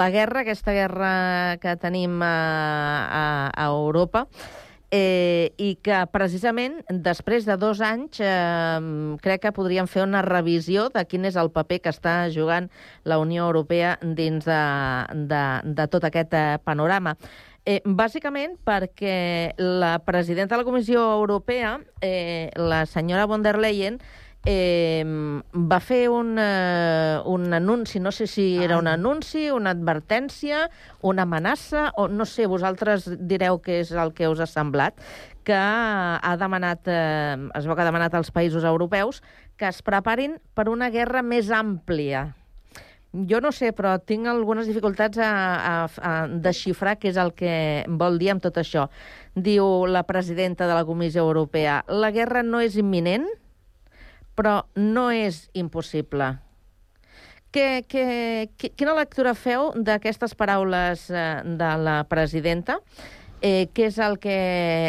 [0.00, 2.34] la guerra, aquesta guerra que tenim a,
[3.06, 4.26] a, a Europa,
[4.90, 10.88] eh, i que precisament després de dos anys eh, crec que podríem fer una revisió
[10.94, 12.70] de quin és el paper que està jugant
[13.04, 14.62] la Unió Europea dins de,
[15.32, 17.16] de, de tot aquest eh, panorama.
[17.66, 23.98] Eh, bàsicament perquè la presidenta de la Comissió Europea, eh, la senyora von der Leyen,
[24.46, 25.04] eh,
[25.52, 30.70] va fer un, eh, un anunci, no sé si era un anunci, una advertència,
[31.02, 35.02] una amenaça, o no sé, vosaltres direu què és el que us ha semblat,
[35.46, 39.20] que ha demanat, eh, es veu que ha demanat als països europeus
[39.56, 42.28] que es preparin per una guerra més àmplia.
[43.16, 47.86] Jo no sé, però tinc algunes dificultats a, a, a desxifrar què és el que
[47.88, 48.90] vol dir amb tot això.
[49.34, 53.24] Diu la presidenta de la Comissió Europea, la guerra no és imminent,
[54.36, 56.36] però no és impossible.
[57.50, 62.80] Que, que, que, quina lectura feu d'aquestes paraules eh, de la presidenta?
[63.40, 64.36] Eh, què és el que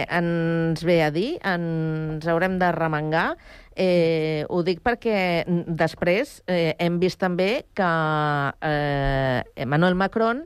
[0.07, 1.37] ens ve a dir?
[1.45, 3.29] Ens haurem de remengar?
[3.77, 7.89] Eh, ho dic perquè després eh, hem vist també que
[8.65, 10.45] eh, Emmanuel Macron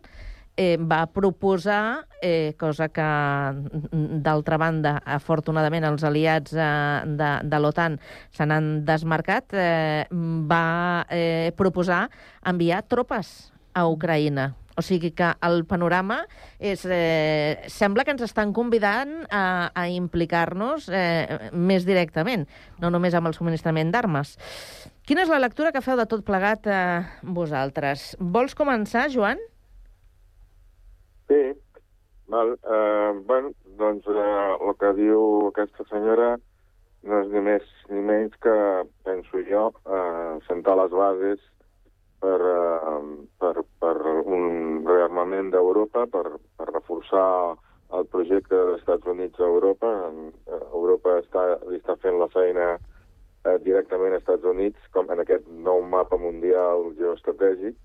[0.57, 7.59] eh, va proposar, eh, cosa que, mm, d'altra banda, afortunadament, els aliats eh, de, de
[7.59, 7.99] l'OTAN
[8.31, 12.09] se n'han desmarcat, eh, va eh, proposar
[12.45, 14.55] enviar tropes a Ucraïna.
[14.77, 16.21] O sigui que el panorama
[16.57, 16.85] és...
[16.87, 22.47] Eh, sembla que ens estan convidant a, a implicar-nos eh, més directament,
[22.79, 24.37] no només amb el subministrament d'armes.
[25.05, 28.13] Quina és la lectura que feu de tot plegat eh, vosaltres?
[28.19, 29.41] Vols començar, Joan?
[31.31, 31.53] Sí,
[32.27, 32.59] val.
[32.63, 36.33] Uh, bueno, doncs uh, el que diu aquesta senyora
[37.07, 38.55] no és ni més ni menys que,
[39.07, 41.45] penso jo, uh, sentar les bases
[42.19, 42.97] per, uh,
[43.39, 43.93] per, per
[44.25, 46.25] un rearmament d'Europa, per,
[46.59, 47.55] per reforçar
[47.95, 49.93] el projecte dels Estats Units a Europa.
[50.11, 55.23] Uh, Europa està, li està fent la feina uh, directament als Estats Units, com en
[55.23, 57.79] aquest nou mapa mundial geoestratègic,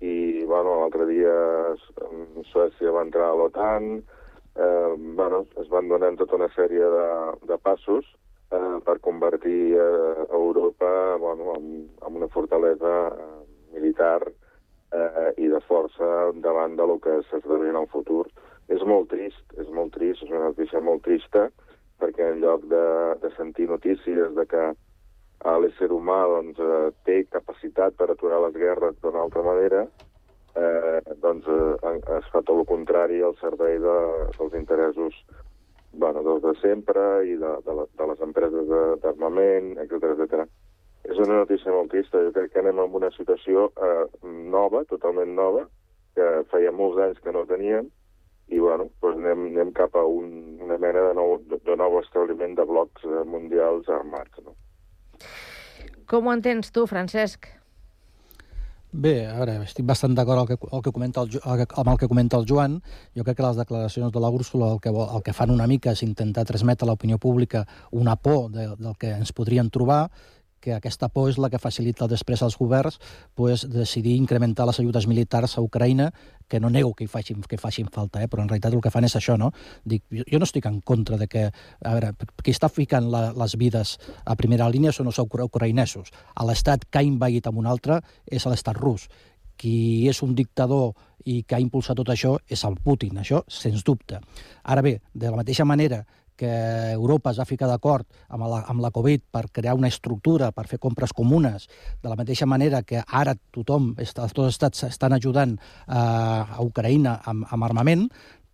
[0.00, 1.34] i bueno, l'altre dia
[2.52, 3.98] Suècia va entrar a l'OTAN,
[4.54, 7.06] eh, bueno, es van donant tota una sèrie de,
[7.50, 8.06] de passos
[8.50, 13.40] eh, per convertir eh, Europa bueno, en, en una fortalesa eh,
[13.74, 14.22] militar
[14.92, 18.26] eh, i de força davant de lo que s'esdevé en el futur.
[18.68, 21.48] És molt trist, és molt trist, és una notícia molt trista,
[21.98, 22.84] perquè en lloc de,
[23.22, 24.64] de sentir notícies de que
[25.44, 29.86] l'ésser humà doncs, eh, té capacitat per aturar les guerres d'una altra manera,
[30.54, 33.98] eh, doncs eh, es fa tot el contrari al servei de,
[34.38, 35.14] dels interessos
[35.92, 38.72] bueno, dels de sempre i de, de, la, de les empreses
[39.02, 40.44] d'armament, etc etc.
[41.08, 42.20] És una notícia molt trista.
[42.26, 44.04] Jo crec que anem en una situació eh,
[44.52, 45.64] nova, totalment nova,
[46.18, 47.88] que feia molts anys que no teníem,
[48.48, 51.98] i bueno, doncs anem, anem cap a un, una mena de nou, de, de nou
[52.00, 54.44] establiment de blocs eh, mundials armats.
[54.44, 54.56] No?
[56.08, 57.50] Com ho entens tu, Francesc?
[58.88, 61.90] Bé, a veure, estic bastant d'acord amb el que, el que comenta el, el amb
[61.92, 62.78] el que comenta el Joan.
[63.12, 65.92] Jo crec que les declaracions de la Úrsula el que, el que fan una mica
[65.92, 70.06] és intentar transmetre a l'opinió pública una por de, del que ens podrien trobar,
[70.60, 72.98] que aquesta por és la que facilita després als governs
[73.34, 76.10] pues, decidir incrementar les ajudes militars a Ucraïna,
[76.48, 78.28] que no nego que hi facin, que facin falta, eh?
[78.28, 79.52] però en realitat el que fan és això, no?
[79.84, 81.48] Dic, jo, no estic en contra de que...
[81.48, 86.12] A veure, qui està ficant la, les vides a primera línia són els ucra- ucraïnesos.
[86.34, 89.08] A l'estat que ha invaït amb un altre és l'estat rus
[89.58, 90.94] qui és un dictador
[91.28, 94.20] i que ha impulsat tot això és el Putin, això sens dubte.
[94.62, 96.04] Ara bé, de la mateixa manera
[96.38, 96.50] que
[96.94, 100.68] Europa es va ficar d'acord amb, la, amb la Covid per crear una estructura, per
[100.70, 101.66] fer compres comunes,
[102.02, 107.18] de la mateixa manera que ara tothom, tots els estats estan ajudant eh, a Ucraïna
[107.28, 108.06] amb, amb armament,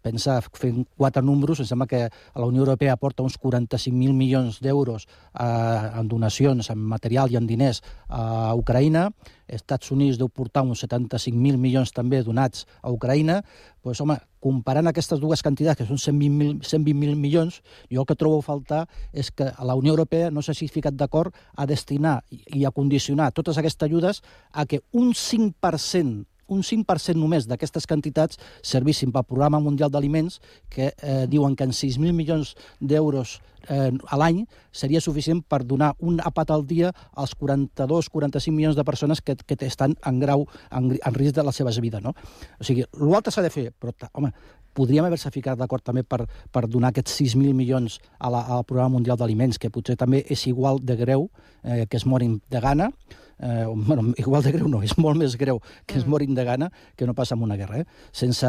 [0.05, 5.07] pensa, fent quatre números, em sembla que la Unió Europea aporta uns 45.000 milions d'euros
[5.09, 9.09] eh, en donacions, en material i en diners a Ucraïna,
[9.48, 13.40] Estats Units deu portar uns 75.000 milions també donats a Ucraïna,
[13.84, 17.61] doncs, home, comparant aquestes dues quantitats, que són 120.000 120 milions,
[17.92, 18.82] jo el que trobo a faltar
[19.12, 23.59] és que la Unió Europea no s'hagi ficat d'acord a destinar i a condicionar totes
[23.61, 29.90] aquestes ajudes a que un 5% un 5% només d'aquestes quantitats servissin pel Programa Mundial
[29.90, 30.40] d'Aliments,
[30.70, 33.38] que eh, diuen que en 6.000 milions d'euros
[33.68, 38.84] eh, a l'any seria suficient per donar un apat al dia als 42-45 milions de
[38.84, 42.03] persones que, que estan en grau, en, en risc de les seves vides.
[42.03, 42.14] No?
[42.59, 44.32] O sigui, l'altre s'ha de fer, però, home,
[44.74, 48.97] podríem haver-se ficat d'acord també per, per donar aquests 6.000 milions a la, al Programa
[48.99, 51.28] Mundial d'Aliments, que potser també és igual de greu
[51.62, 52.90] eh, que es morin de gana,
[53.39, 56.70] eh, bueno, igual de greu no, és molt més greu que es morin de gana
[56.97, 57.87] que no passa en una guerra, eh?
[58.12, 58.49] sense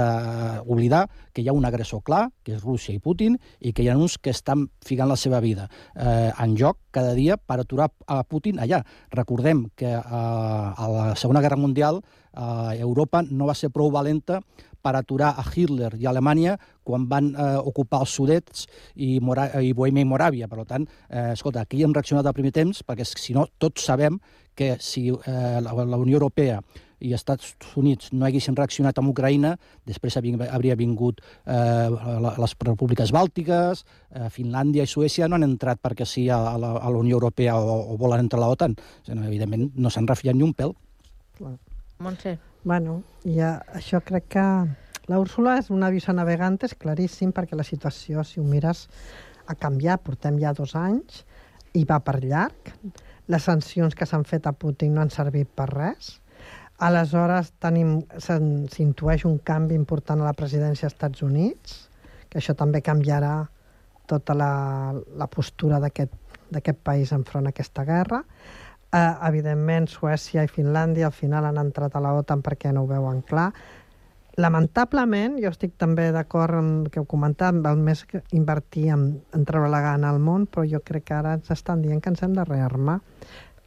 [0.66, 3.90] oblidar que hi ha un agressor clar, que és Rússia i Putin, i que hi
[3.90, 7.90] ha uns que estan ficant la seva vida eh, en joc cada dia per aturar
[8.08, 8.82] a Putin allà.
[9.12, 12.02] Recordem que eh, a la Segona Guerra Mundial
[12.36, 14.42] eh, Europa no va ser prou valenta
[14.86, 16.56] per aturar a Hitler i a Alemanya
[16.86, 20.50] quan van eh, ocupar els Sudets i, Mora i Bohèmia i Moràvia.
[20.52, 24.20] Per tant, eh, escolta, aquí hem reaccionat al primer temps, perquè si no, tots sabem
[24.56, 26.62] que si eh, la, la Unió Europea
[27.04, 29.52] i els Estats Units no haguessin reaccionat amb Ucraïna,
[29.86, 31.90] després hauria vingut eh,
[32.40, 33.84] les repúbliques bàltiques,
[34.16, 37.20] eh, Finlàndia i Suècia no han entrat perquè sí a, a la, a la Unió
[37.20, 38.78] Europea o, o volen entrar a la OTAN.
[39.12, 40.74] Evidentment, no s'han refiat ni un pèl.
[41.38, 41.58] Clar.
[42.00, 42.38] Montse.
[42.66, 44.44] Bueno, ja, això crec que
[45.06, 48.88] la Úrsula és una visa navegant, és claríssim, perquè la situació, si ho mires,
[49.46, 50.02] ha canviat.
[50.02, 51.22] Portem ja dos anys
[51.78, 52.74] i va per llarg.
[53.32, 56.20] Les sancions que s'han fet a Putin no han servit per res.
[56.86, 57.54] Aleshores,
[58.22, 61.78] s'intueix un canvi important a la presidència dels Estats Units,
[62.30, 63.46] que això també canviarà
[64.06, 64.52] tota la,
[64.94, 68.22] la postura d'aquest país enfront a aquesta guerra.
[68.92, 72.92] Eh, evidentment, Suècia i Finlàndia al final han entrat a la OTAN perquè no ho
[72.92, 73.50] veuen clar.
[74.42, 79.08] Lamentablement, jo estic també d'acord amb el que heu comentat, val més que invertir en,
[79.36, 82.12] en treure la gana al món, però jo crec que ara ens estan dient que
[82.12, 83.00] ens hem de rearmar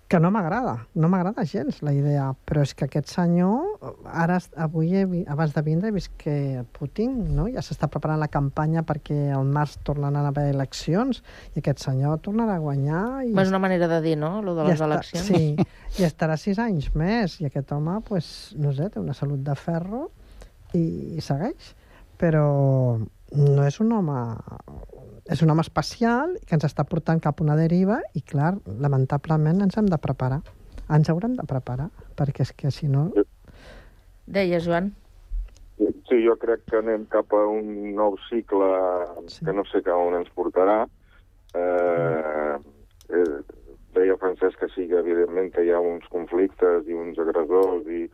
[0.08, 4.94] que no m'agrada, no m'agrada gens la idea, però és que aquest senyor, ara, avui,
[4.96, 7.44] he, abans de vindre, he vist que Putin no?
[7.52, 11.20] ja s'està preparant la campanya perquè al març tornen a haver eleccions
[11.52, 13.04] i aquest senyor tornarà a guanyar.
[13.28, 13.34] I...
[13.36, 15.28] És una manera de dir, no?, lo de les està, eleccions.
[15.28, 19.44] Sí, i estarà sis anys més, i aquest home, pues, no sé, té una salut
[19.44, 20.06] de ferro
[20.74, 21.74] i, i segueix.
[22.18, 22.44] Però
[22.98, 24.20] no és un home
[25.28, 29.60] és un home especial que ens està portant cap a una deriva i, clar, lamentablement
[29.64, 30.40] ens hem de preparar.
[30.88, 33.10] Ens haurem de preparar, perquè és que si no...
[34.28, 34.94] Deia, Joan.
[36.08, 38.66] Sí, jo crec que anem cap a un nou cicle
[39.28, 39.44] sí.
[39.44, 40.80] que no sé cap on ens portarà.
[41.54, 42.56] Eh,
[43.12, 43.36] eh,
[43.94, 48.06] deia Francesc que sí, que evidentment que hi ha uns conflictes i uns agressors i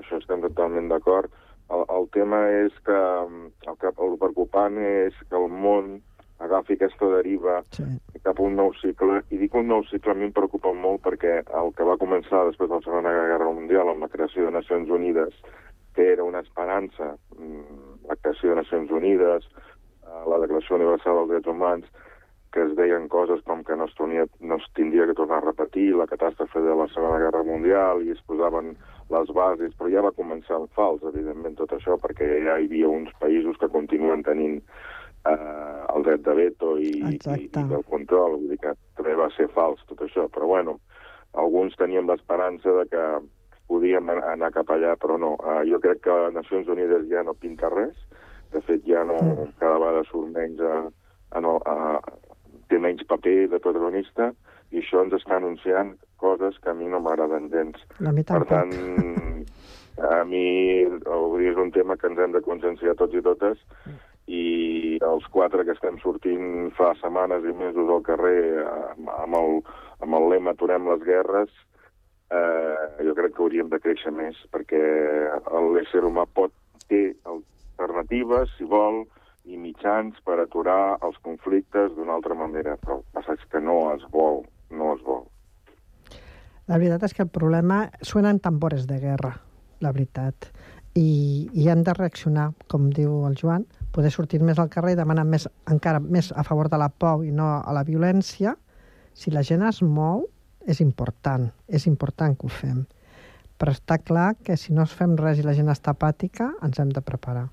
[0.00, 1.34] això estem totalment d'acord.
[1.70, 5.98] El, el tema és que el, que el preocupant és que el món
[6.40, 7.84] agafi aquesta deriva sí.
[8.24, 9.20] cap a un nou cicle.
[9.30, 12.46] I dic un nou cicle a mi em preocupa molt perquè el que va començar
[12.48, 15.36] després de la Segona Guerra Mundial amb la creació de Nacions Unides,
[15.94, 21.34] que era una esperança, mm, la creació de Nacions Unides, eh, la Declaració Universal dels
[21.34, 22.08] Drets Humans,
[22.52, 25.46] que es deien coses com que no es, tornia, no es tindria que tornar a
[25.46, 28.74] repetir la catàstrofe de la Segona Guerra Mundial i es posaven
[29.10, 32.90] les bases, però ja va començar en fals, evidentment, tot això, perquè ja hi havia
[32.90, 34.60] uns països que continuen tenint
[35.26, 39.30] eh, el dret de veto i, i, i del control, vull dir que també va
[39.36, 40.78] ser fals tot això, però bueno,
[41.38, 43.04] alguns teníem l'esperança de que
[43.70, 45.36] podíem anar cap allà, però no.
[45.38, 47.94] Uh, jo crec que Nacions Unides ja no pinta res,
[48.50, 49.52] de fet ja no, mm.
[49.60, 50.80] cada vegada surt menys a,
[51.38, 51.76] a, a,
[52.70, 54.30] té menys paper de protagonista,
[54.70, 57.80] i això ens està anunciant coses que a mi no m'agraden gens.
[58.22, 58.70] per tant,
[60.10, 60.46] a mi
[61.50, 63.58] és un tema que ens hem de conscienciar tots i totes,
[64.30, 69.58] i els quatre que estem sortint fa setmanes i mesos al carrer amb el,
[70.04, 71.50] amb el lema Aturem les guerres,
[72.30, 74.82] eh, jo crec que hauríem de créixer més, perquè
[75.74, 76.54] l'ésser humà pot
[76.92, 79.02] té alternatives, si vol,
[79.50, 83.82] i mitjans per aturar els conflictes d'una altra manera, però el passa és que no
[83.94, 85.26] es vol, no es vol.
[86.70, 87.88] La veritat és que el problema...
[88.06, 89.32] Suenen tambores de guerra,
[89.82, 90.50] la veritat,
[90.94, 95.00] i, i hem de reaccionar, com diu el Joan, poder sortir més al carrer i
[95.00, 98.54] demanar més, encara més a favor de la pau i no a la violència,
[99.14, 100.28] si la gent es mou,
[100.66, 102.84] és important, és important que ho fem.
[103.58, 106.94] Però està clar que si no fem res i la gent està apàtica, ens hem
[106.94, 107.48] de preparar.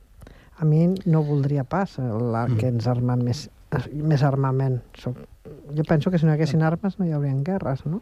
[0.57, 3.47] A mi no voldria pas la, que ens armen més,
[3.93, 4.79] més armament.
[4.97, 8.01] Jo penso que si no hi haguessin armes no hi haurien guerres, no?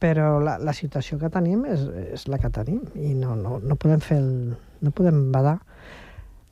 [0.00, 1.84] Però la, la situació que tenim és,
[2.16, 5.58] és la que tenim i no, no, no podem fer el, no podem badar.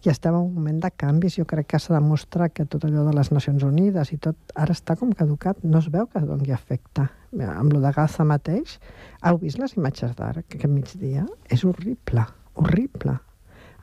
[0.05, 1.39] I estem en un moment de canvis.
[1.41, 4.77] Jo crec que s'ha demostrat que tot allò de les Nacions Unides i tot ara
[4.77, 5.63] està com caducat.
[5.65, 7.07] No es veu que doni efecte.
[7.41, 8.77] Amb lo de Gaza mateix,
[9.25, 11.25] heu vist les imatges d'ara, que aquest migdia?
[11.49, 12.27] És horrible,
[12.61, 13.17] horrible.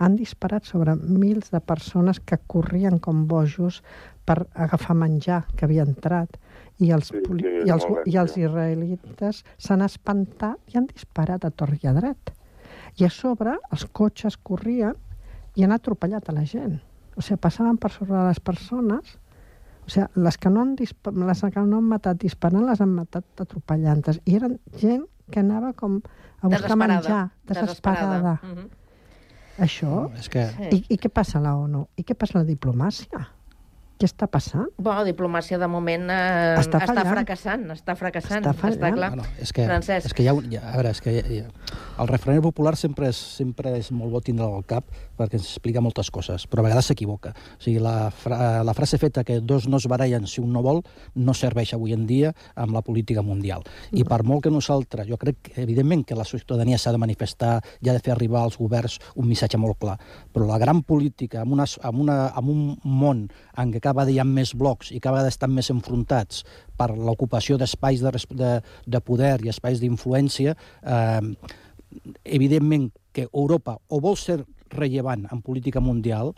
[0.01, 3.81] Han disparat sobre mils de persones que corrien com bojos
[4.25, 6.37] per agafar menjar que havia entrat
[6.81, 11.51] i els, Sí, sí, i els, i els israelites s'han espantat i han disparat a
[11.53, 12.33] tort i a dret.
[12.97, 14.97] I a sobre els cotxes corrien
[15.55, 16.79] i han atropellat a la gent.
[17.15, 19.17] O sigui, passaven per sobre de les persones
[19.85, 23.45] o sigui, les que no han, les que no han matat disparant les han matat
[23.45, 24.21] atropellant-les.
[24.25, 25.99] I eren gent que anava com
[26.41, 26.87] a buscar Desesperada.
[26.87, 28.39] menjar, desesperada.
[28.43, 28.69] Mhm.
[29.57, 30.07] Això?
[30.17, 30.45] És que...
[30.71, 31.85] I, I què passa a la ONU?
[31.97, 33.25] I què passa a la diplomàcia?
[34.01, 34.65] Què està passant?
[34.81, 38.79] Bueno, diplomàcia de moment eh, Està està, fracassant, està fracassant, Està fallant.
[38.79, 39.09] està clar.
[39.13, 40.07] Bueno, és que, Francesc.
[40.09, 41.75] és que hi ha, un, hi ha, a veure, és que hi ha, hi ha,
[42.01, 44.87] el refrany popular sempre és, sempre és molt bo tindre'l al cap
[45.19, 47.35] perquè ens explica moltes coses, però a vegades s'equivoca.
[47.59, 50.63] O sigui, la, fra, la frase feta que dos no es barallen si un no
[50.65, 50.81] vol
[51.13, 53.61] no serveix avui en dia amb la política mundial.
[53.93, 57.59] I per molt que nosaltres, jo crec que, evidentment que la ciutadania s'ha de manifestar
[57.85, 59.99] i ha de fer arribar als governs un missatge molt clar,
[60.33, 63.27] però la gran política, amb, una, amb, una, amb un món
[63.61, 66.43] en què cada dia hi ha més blocs i cada vegada estan més enfrontats
[66.77, 68.51] per l'ocupació d'espais de, de,
[68.87, 71.21] de poder i espais d'influència, eh,
[72.23, 76.33] evidentment que Europa o vol ser rellevant en política mundial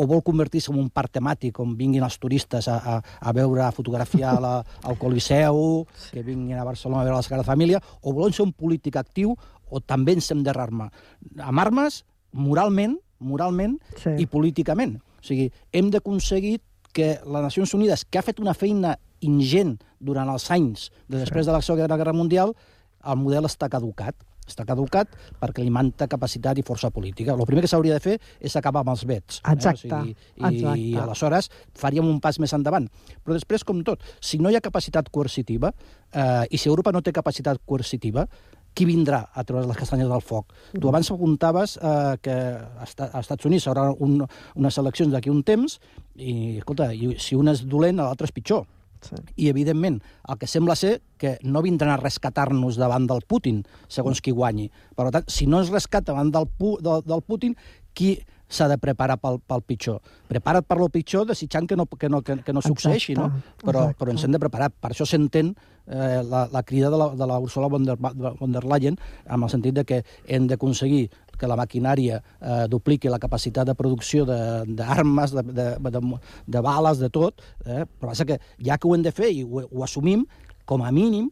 [0.00, 3.60] o vol convertir-se en un parc temàtic on vinguin els turistes a, a, a veure,
[3.66, 4.54] a fotografiar la,
[4.88, 8.54] el Coliseu, que vinguin a Barcelona a veure la Sagrada Família, o volen ser un
[8.56, 9.34] polític actiu
[9.68, 10.88] o també ens hem de rearmar.
[11.44, 12.00] Amb armes,
[12.32, 14.16] moralment, moralment Sí.
[14.18, 14.96] i políticament.
[15.20, 16.62] O sigui, hem d'aconseguir
[16.92, 21.46] que les Nacions Unides, que ha fet una feina ingent durant els anys de després
[21.46, 22.54] de la Segona Guerra Mundial,
[23.04, 24.16] el model està caducat.
[24.50, 27.36] Està caducat perquè li manca capacitat i força política.
[27.36, 29.38] El primer que s'hauria de fer és acabar amb els vets.
[29.46, 29.94] Exacte, Eh?
[29.94, 30.80] O sigui, i, exacte.
[30.80, 32.88] I aleshores faríem un pas més endavant.
[33.22, 35.70] Però després, com tot, si no hi ha capacitat coercitiva,
[36.10, 38.26] eh, i si Europa no té capacitat coercitiva,
[38.74, 40.54] qui vindrà a treure les castanyes del foc?
[40.76, 42.36] Tu abans apuntaves eh, que
[42.80, 44.20] als Estats Units hi haurà un,
[44.56, 45.78] unes eleccions d'aquí un temps
[46.16, 48.66] i, escolta, i si un és dolent, l'altre és pitjor.
[49.00, 49.16] Sí.
[49.36, 49.96] I, evidentment,
[50.28, 54.68] el que sembla ser que no vindran a rescatar-nos davant del Putin, segons qui guanyi.
[54.96, 57.56] Per tant, si no es rescata davant del, Pu del, del Putin,
[57.96, 58.18] qui
[58.50, 60.00] s'ha de preparar pel, pel pitjor?
[60.28, 63.30] Prepara't per lo pitjor, desitjant que no, que no, que, que no succeeixi, no?
[63.62, 63.98] Però, exacte.
[64.02, 64.68] però ens hem de preparar.
[64.74, 65.54] Per això s'entén
[65.86, 68.98] eh, la, la crida de la, de la Ursula von der, von der Leyen,
[69.30, 71.06] amb el sentit de que hem d'aconseguir
[71.40, 76.02] que la maquinària eh, dupliqui la capacitat de producció de- d'armes, de, de, de, de,
[76.46, 77.86] de bales, de tot, eh?
[77.86, 80.26] però passa que ja que ho hem de fer i ho, ho assumim,
[80.68, 81.30] com a mínim,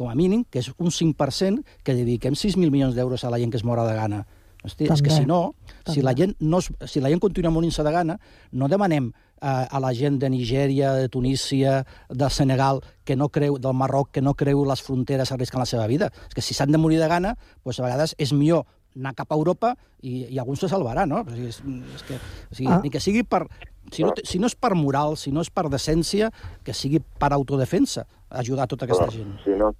[0.00, 3.52] com a mínim, que és un 5% que dediquem 6.000 milions d'euros a la gent
[3.52, 4.22] que es mora de gana.
[4.62, 5.54] Hosti, és que si no,
[5.86, 6.02] si També.
[6.04, 8.18] la gent, no es, si la gent continua morint-se de gana,
[8.52, 13.56] no demanem eh, a la gent de Nigèria, de Tunísia, del Senegal, que no creu,
[13.58, 16.10] del Marroc, que no creu les fronteres arriscant la seva vida.
[16.28, 19.32] És que si s'han de morir de gana, doncs a vegades és millor anar cap
[19.32, 21.22] a Europa i, i algú se salvarà, no?
[21.22, 21.60] O sigui, és,
[21.94, 22.16] és que,
[22.50, 22.80] o sigui, Ah.
[22.82, 23.46] Ni que sigui per...
[23.90, 26.28] Si no, si no és per moral, si no és per decència,
[26.62, 29.32] que sigui per autodefensa, ajudar tota aquesta gent.
[29.42, 29.72] Si no,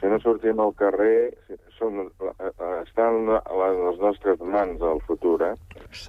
[0.00, 1.34] si no sortim al carrer,
[1.78, 5.54] són, eh, eh, estan a les nostres mans el futur, eh?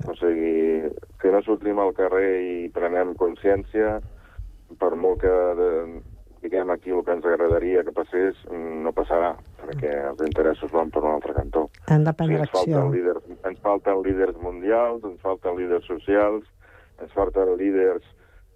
[0.07, 0.87] O sigui,
[1.21, 3.99] si no sortim al carrer i prenem consciència,
[4.79, 5.69] per molt que de,
[6.41, 11.03] diguem aquí el que ens agradaria que passés, no passarà, perquè els interessos van per
[11.03, 11.67] un altre cantó.
[11.91, 12.79] Hem de Sí, prendre ens, acció.
[12.79, 16.47] falten líders, ens falten líders mundials, ens falten líders socials,
[17.01, 18.03] ens falten líders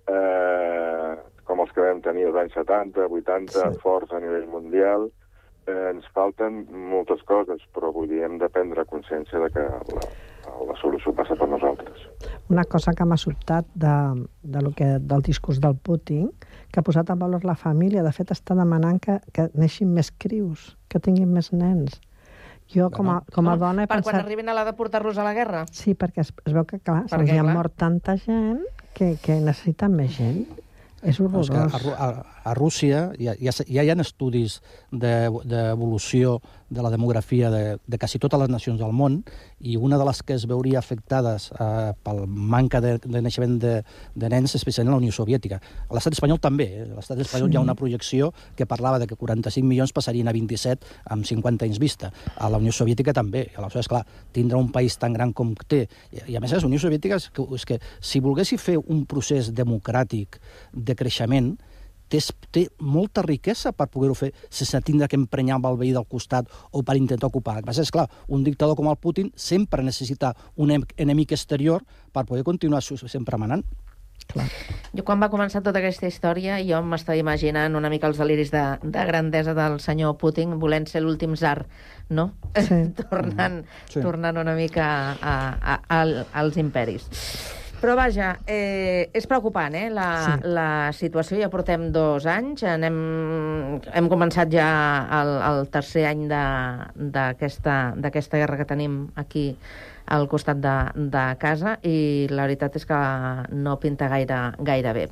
[0.08, 1.14] eh,
[1.46, 3.80] com els que vam tenir als anys 70, 80, sí.
[3.84, 5.10] forts a nivell mundial.
[5.68, 10.02] Eh, ens falten moltes coses, però vull dir, hem de prendre consciència de que la,
[10.70, 12.04] la solució passa per nosaltres.
[12.54, 13.96] Una cosa que m'ha sobtat de,
[14.44, 16.28] de lo que, del discurs del Putin,
[16.70, 20.12] que ha posat en valor la família, de fet està demanant que, que neixin més
[20.22, 21.98] crius, que tinguin més nens.
[22.70, 24.22] Jo, com a, com a dona, he Per quan pensat...
[24.26, 25.66] arribin a l'edat de portar-los a la guerra?
[25.74, 27.58] Sí, perquè es, es veu que, clar, Perquè, se'ls ha clar.
[27.58, 28.62] mort tanta gent
[28.98, 30.46] que, que necessiten més gent.
[31.02, 31.76] És És que horrorós.
[31.94, 34.60] a, a, a Rússia ja, ja, ja hi ha estudis
[34.94, 39.24] d'evolució de, de la demografia de, de quasi totes les nacions del món
[39.60, 43.74] i una de les que es veuria afectades eh, pel manca de, de naixement de,
[44.14, 45.58] de nens, especialment la Unió Soviètica.
[45.90, 46.70] A l'estat espanyol també.
[46.70, 46.86] Eh?
[46.86, 47.56] A l'estat espanyol sí.
[47.56, 50.86] hi ha una projecció que parlava de que 45 milions passarien a 27
[51.18, 52.14] amb 50 anys vista.
[52.38, 53.48] A la Unió Soviètica també.
[53.58, 54.06] Aleshores, clar,
[54.38, 55.88] tindre un país tan gran com té...
[56.14, 59.08] I, i a més, la Unió Soviètica és que, és que si volguessi fer un
[59.10, 60.38] procés democràtic
[60.74, 61.56] de creixement,
[62.10, 66.08] té, té molta riquesa per poder-ho fer sense tindre que emprenyar amb el veí del
[66.10, 67.60] costat o per intentar ocupar.
[67.60, 72.26] El que és clar, un dictador com el Putin sempre necessita un enemic exterior per
[72.26, 73.66] poder continuar sempre manant.
[74.26, 74.46] Clar.
[74.96, 78.64] Jo quan va començar tota aquesta història jo m'estava imaginant una mica els deliris de,
[78.82, 81.68] de grandesa del senyor Putin volent ser l'últim zar,
[82.10, 82.32] no?
[82.56, 82.80] Sí.
[83.12, 84.00] tornant, sí.
[84.00, 84.88] tornant una mica
[85.20, 85.36] a,
[85.76, 86.02] a, a,
[86.42, 87.06] als imperis.
[87.86, 90.50] Però vaja, eh, és preocupant, eh, la, sí.
[90.58, 91.38] la situació.
[91.38, 92.96] Ja portem dos anys, anem,
[93.94, 94.66] hem començat ja
[95.20, 97.94] el, el tercer any d'aquesta
[98.42, 99.54] guerra que tenim aquí
[100.18, 100.74] al costat de,
[101.14, 103.02] de casa i la veritat és que
[103.54, 105.06] no pinta gaire, gaire bé.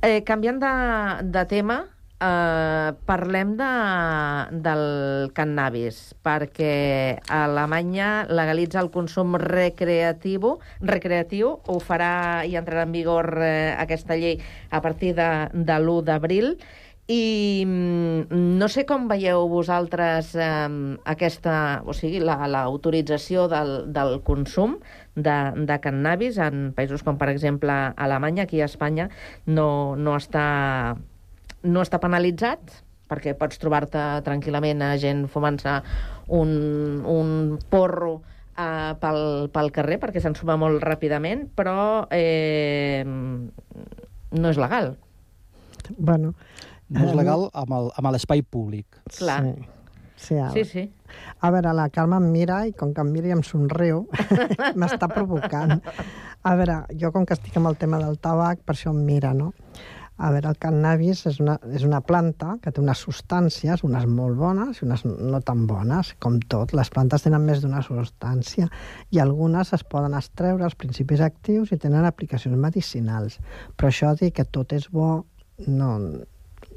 [0.00, 0.72] Eh, canviant de,
[1.36, 1.82] de tema,
[2.20, 3.66] Uh, parlem de,
[4.60, 4.82] del
[5.32, 13.72] cannabis, perquè Alemanya legalitza el consum recreatiu, recreatiu ho farà i entrarà en vigor uh,
[13.80, 14.36] aquesta llei
[14.68, 16.52] a partir de, de l'1 d'abril,
[17.10, 20.68] i mm, no sé com veieu vosaltres eh,
[21.10, 24.76] aquesta, o sigui, l'autorització la, del, del consum
[25.16, 29.08] de, de cannabis en països com, per exemple, Alemanya, aquí a Espanya,
[29.46, 30.44] no, no està
[31.66, 32.80] no està penalitzat,
[33.10, 35.80] perquè pots trobar-te tranquil·lament a gent fumant-se
[36.36, 36.52] un,
[37.10, 37.32] un
[37.72, 44.94] porro uh, pel, pel carrer, perquè se'n suma molt ràpidament, però eh, no és legal.
[45.98, 46.34] Bueno,
[46.90, 49.02] no és legal amb l'espai públic.
[49.18, 49.42] Clar.
[49.50, 49.76] Sí.
[50.20, 50.50] Sí, ara.
[50.52, 50.82] sí, sí.
[51.40, 54.02] A veure, la Carme em mira i com que em mira i em somriu,
[54.80, 55.78] m'està provocant.
[56.44, 59.32] A veure, jo com que estic amb el tema del tabac, per això em mira,
[59.32, 59.54] no?
[60.20, 64.36] A veure, el cannabis és una, és una planta que té unes substàncies, unes molt
[64.36, 66.74] bones i unes no tan bones, com tot.
[66.76, 68.68] Les plantes tenen més d'una substància
[69.16, 73.38] i algunes es poden extreure els principis actius i tenen aplicacions medicinals.
[73.76, 75.08] Però això dir que tot és bo
[75.66, 75.90] no,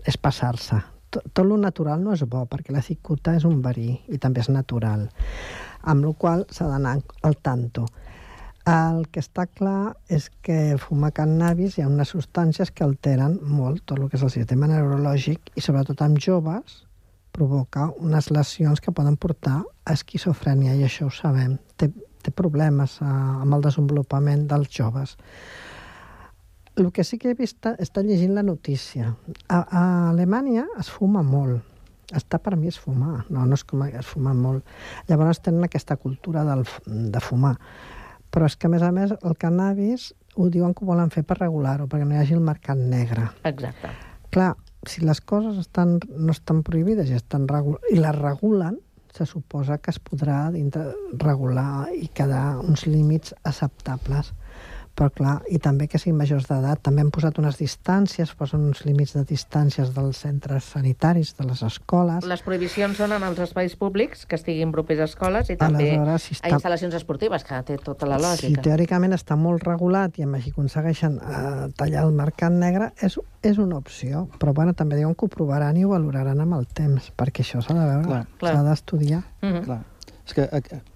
[0.07, 0.79] és passar-se.
[1.11, 4.39] Tot, tot lo natural no és bo, perquè la cicuta és un verí i també
[4.39, 5.09] és natural.
[5.83, 6.95] Amb la qual s'ha d'anar
[7.27, 7.89] al tanto.
[8.63, 13.83] El que està clar és que fumar cannabis hi ha unes substàncies que alteren molt
[13.83, 16.77] tot el que és el sistema neurològic i sobretot amb joves
[17.35, 21.57] provoca unes lesions que poden portar a esquizofrènia i això ho sabem.
[21.75, 21.89] Té,
[22.23, 25.17] té problemes a, eh, amb el desenvolupament dels joves.
[26.79, 29.11] El que sí que he vist, està llegint la notícia.
[29.49, 31.67] A, a Alemanya es fuma molt.
[32.13, 34.63] Està per mi és fumar, no, no és com es fuma molt.
[35.09, 37.57] Llavors tenen aquesta cultura del, de fumar.
[38.33, 41.21] Però és que, a més a més, el cannabis ho diuen que ho volen fer
[41.27, 43.27] per regular-ho, perquè no hi hagi el mercat negre.
[43.45, 43.91] Exacte.
[44.33, 44.55] Clar,
[44.89, 48.79] si les coses estan, no estan prohibides i, estan regul i les regulen,
[49.13, 50.87] se suposa que es podrà dintre
[51.21, 54.33] regular i quedar uns límits acceptables
[54.93, 56.83] però clar, i també que siguin majors d'edat.
[56.85, 61.63] També han posat unes distàncies, posen uns límits de distàncies dels centres sanitaris, de les
[61.65, 62.25] escoles.
[62.29, 65.89] Les prohibicions són en els espais públics, que estiguin propers a escoles, i també
[66.21, 66.51] si està...
[66.51, 68.53] a instal·lacions esportives, que té tota la lògica.
[68.53, 73.17] Si teòricament està molt regulat i amb així aconsegueixen eh, tallar el mercat negre, és,
[73.41, 74.27] és una opció.
[74.37, 77.63] Però bueno, també diuen que ho provaran i ho valoraran amb el temps, perquè això
[77.65, 79.23] s'ha de veure, s'ha d'estudiar.
[79.41, 79.65] Mm -hmm.
[79.65, 79.81] Clar.
[80.23, 80.45] És que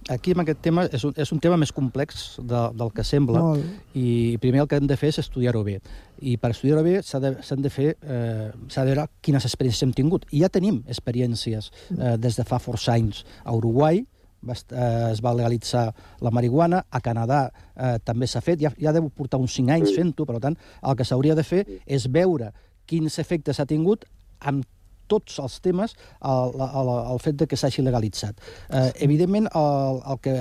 [0.08, 3.42] aquí amb aquest tema és un, és un tema més complex de, del que sembla
[3.44, 3.64] Molt.
[3.98, 5.78] i primer el que hem de fer és estudiar-ho bé.
[6.24, 9.92] I per estudiar-ho bé s'ha de, de fer, eh, s'ha de veure quines experiències hem
[9.96, 10.24] tingut.
[10.32, 11.68] I ja tenim experiències
[11.98, 13.26] eh, des de fa força anys.
[13.44, 14.00] A Uruguai
[14.40, 15.90] va, eh, es va legalitzar
[16.24, 19.92] la marihuana, a Canadà eh, també s'ha fet, ja, ja deu portar uns 5 anys
[19.96, 22.52] fent-ho, per tant, el que s'hauria de fer és veure
[22.88, 24.08] quins efectes ha tingut
[24.40, 24.64] amb
[25.10, 28.42] tots els temes el, el, el fet de que s'hagi legalitzat.
[28.68, 30.36] Eh, evidentment, el, el que,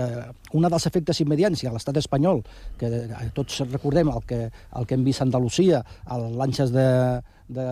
[0.58, 2.44] un dels efectes immediats a l'estat espanyol,
[2.80, 2.92] que
[3.36, 6.88] tots recordem el que, el que hem vist a Andalusia, les lanxes de,
[7.48, 7.68] de,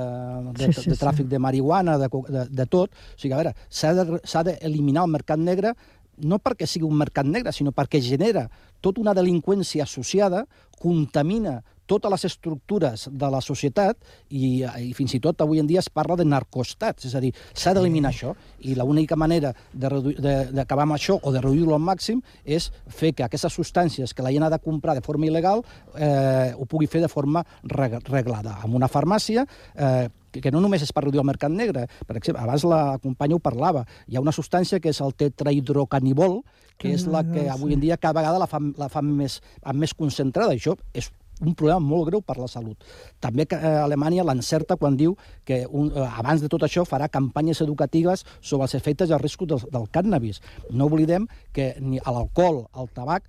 [0.56, 1.32] de, sí, sí, de tràfic sí.
[1.36, 2.92] de marihuana, de, de, de tot.
[2.92, 5.76] O sigui, a veure, s'ha d'eliminar de, el mercat negre
[6.24, 8.46] no perquè sigui un mercat negre, sinó perquè genera
[8.84, 10.46] tota una delinqüència associada,
[10.80, 13.98] contamina totes les estructures de la societat
[14.30, 17.32] i, i fins i tot avui en dia es parla de narcostats, és a dir,
[17.54, 18.34] s'ha d'eliminar això
[18.66, 23.54] i l'única manera d'acabar amb això o de reduir-lo al màxim és fer que aquestes
[23.54, 25.64] substàncies que la gent ha de comprar de forma il·legal
[25.96, 28.60] eh, ho pugui fer de forma reglada.
[28.66, 31.86] En una farmàcia eh, que, que no només és per reduir el mercat negre.
[32.08, 33.86] Per exemple, abans la companya ho parlava.
[34.10, 36.42] Hi ha una substància que és el tetrahidrocanibol,
[36.82, 39.80] que és la que avui en dia cada vegada la fan, la fan més, amb
[39.86, 40.58] més concentrada.
[40.58, 41.12] Això és
[41.42, 42.84] un problema molt greu per la salut.
[43.24, 45.16] També que eh, Alemanya l'encerta quan diu
[45.46, 49.24] que un, eh, abans de tot això farà campanyes educatives sobre els efectes i els
[49.24, 50.42] riscos del, del cànnabis.
[50.72, 53.28] No oblidem que ni l'alcohol, el tabac,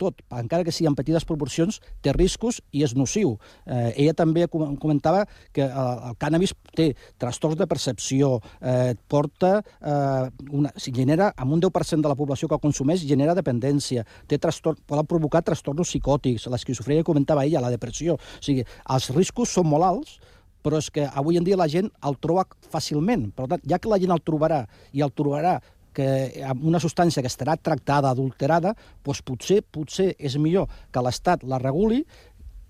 [0.00, 3.36] tot encara que sigui en petites proporcions, té riscos i és nociu.
[3.66, 5.70] Eh, ella també com- comentava que eh,
[6.08, 12.02] el cànnabis té trastorns de percepció, eh, porta, eh, una, si genera, amb un 10%
[12.02, 17.04] de la població que el consumeix, genera dependència, té trastorn, poden provocar trastorns psicòtics, l'esquizofrènia
[17.06, 18.14] comentava ella, la depressió.
[18.14, 20.18] O sigui, els riscos són molt alts,
[20.62, 23.32] però és que avui en dia la gent el troba fàcilment.
[23.34, 24.60] Per tant, ja que la gent el trobarà
[24.94, 25.56] i el trobarà
[25.94, 28.74] que amb una substància que estarà tractada, adulterada,
[29.04, 32.02] doncs potser, potser és millor que l'Estat la reguli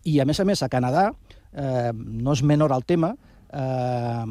[0.04, 1.10] i, a més a més, a Canadà,
[1.52, 3.14] eh, no és menor el tema,
[3.52, 4.24] eh,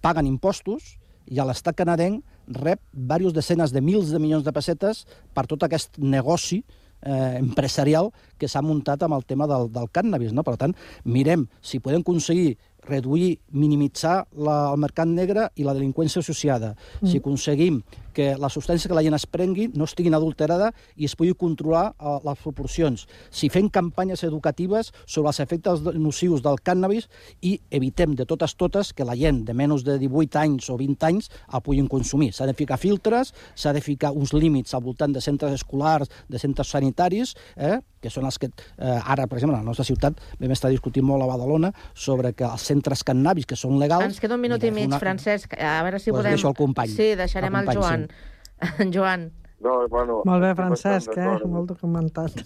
[0.00, 0.96] paguen impostos
[1.28, 5.66] i a l'estat canadenc rep diversos decenes de mils de milions de pessetes per tot
[5.66, 6.62] aquest negoci
[7.02, 10.32] eh, empresarial que s'ha muntat amb el tema del, del cànnabis.
[10.32, 10.44] No?
[10.46, 10.74] Per tant,
[11.04, 12.56] mirem si podem aconseguir
[12.88, 16.74] reduir, minimitzar la, el mercat negre i la delinqüència associada.
[17.02, 17.10] Mm.
[17.10, 17.82] Si aconseguim
[18.18, 21.92] que la substància que la gent es prengui no estiguin adulterada i es pugui controlar
[22.02, 23.04] uh, les proporcions.
[23.30, 27.06] Si fem campanyes educatives sobre els efectes nocius del cànnabis
[27.46, 31.06] i evitem de totes totes que la gent de menys de 18 anys o 20
[31.12, 32.32] anys el puguin consumir.
[32.34, 36.42] S'ha de ficar filtres, s'ha de ficar uns límits al voltant de centres escolars, de
[36.42, 40.18] centres sanitaris, eh, que són els que eh, ara, per exemple, a la nostra ciutat
[40.38, 44.04] vam estar discutint molt a Badalona sobre que els centres cannabis que són legals...
[44.06, 45.54] Ens queda un minut i mig, una- Francesc.
[45.58, 46.36] A veure si Pues podem...
[46.36, 46.94] deixo el company.
[46.94, 48.07] Sí, deixarem El el, company, Joan.
[48.82, 49.30] En Joan.
[49.60, 51.38] No, bueno, Molt bé, Francesc, eh?
[51.46, 52.42] Molt documentat.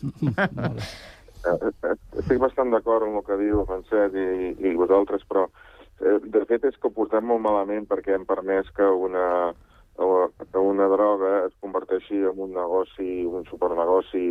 [1.43, 1.71] Eh,
[2.21, 5.49] Estic bastant d'acord amb el que diu Francesc i, i vosaltres, però
[5.99, 9.25] eh, de fet és que ho portem molt malament perquè hem permès que una,
[9.99, 14.29] que una droga es converteixi en un negoci, un supernegoci,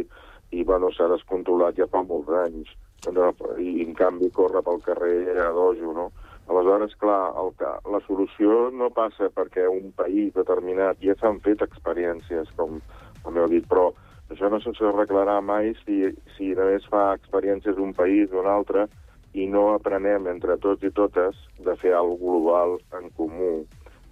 [0.55, 2.71] i bueno, s'ha descontrolat ja fa molts anys.
[3.11, 6.11] No, I en canvi corre pel carrer a dojo, no?
[6.51, 7.51] Aleshores, clar, el,
[7.93, 12.81] la solució no passa perquè un país determinat, ja s'han fet experiències, com,
[13.23, 13.89] com heu dit, però
[14.31, 16.01] això no s'arreglarà mai si,
[16.35, 18.87] si només fa experiències d'un país o un altre
[19.33, 23.51] i no aprenem entre tots i totes de fer alguna global en comú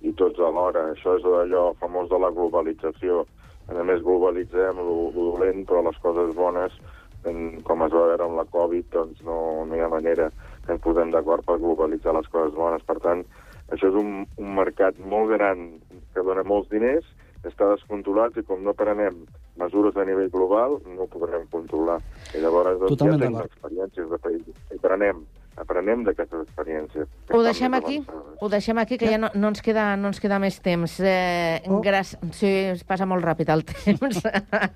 [0.01, 0.89] i tots alhora.
[0.93, 3.25] Això és allò famós de la globalització.
[3.69, 6.75] A més, globalitzem lo, lo dolent, però les coses bones,
[7.23, 10.29] com es va veure amb la Covid, doncs no, no hi ha manera
[10.65, 12.83] que ens posem d'acord per globalitzar les coses bones.
[12.87, 13.23] Per tant,
[13.69, 15.67] això és un, un mercat molt gran
[16.13, 17.05] que dona molts diners,
[17.47, 19.21] està descontrolat i com no prenem
[19.59, 21.99] mesures a nivell global, no ho podrem controlar.
[22.35, 24.57] I llavors doncs, Totalment ja tenim experiències de països.
[24.75, 25.21] I prenem,
[25.59, 27.07] aprenem d'aquestes experiències.
[27.31, 27.97] Ho deixem aquí?
[28.39, 30.97] Ho deixem aquí, que ja no, no, ens, queda, no ens queda més temps.
[30.99, 31.79] Eh, Oh.
[31.83, 32.19] gràcies...
[32.35, 34.19] Sí, es passa molt ràpid el temps.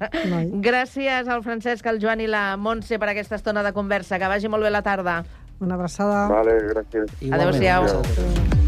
[0.67, 4.19] Gràcies al Francesc, al Joan i la Montse per aquesta estona de conversa.
[4.19, 5.21] Que vagi molt bé la tarda.
[5.59, 6.27] Una abraçada.
[6.27, 7.13] Vale, gràcies.
[7.31, 8.63] Adéu-siau.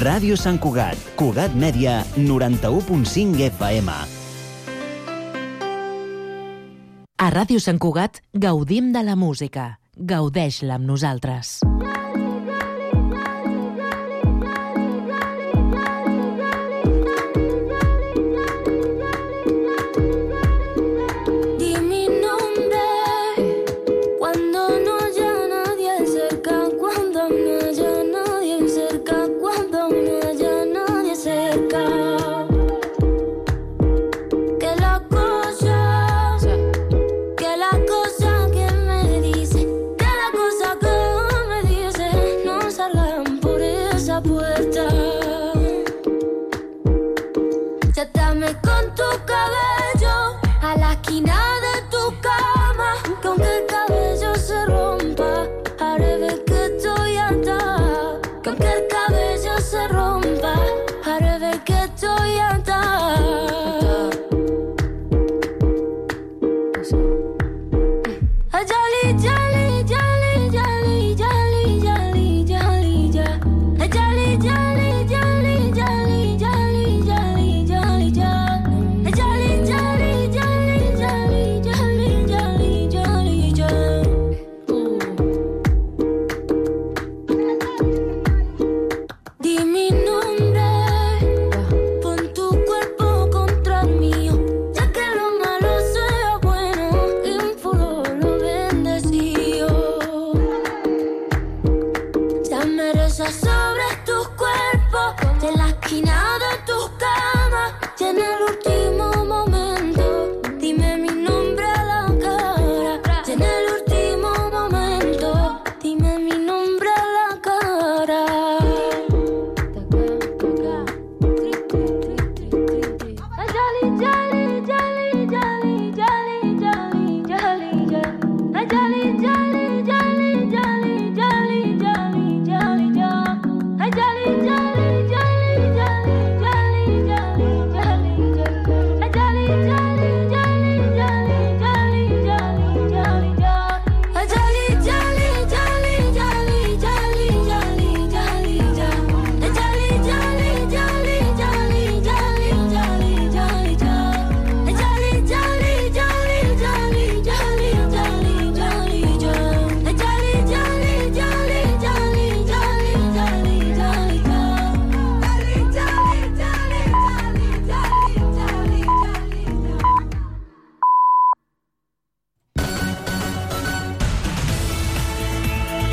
[0.00, 3.92] Ràdio Sant Cugat, Cugat Mèdia, 91.5 FM.
[7.20, 9.79] A Ràdio Sant Cugat gaudim de la música.
[10.00, 11.58] Gaudeix-la amb nosaltres.
[11.60, 11.99] Di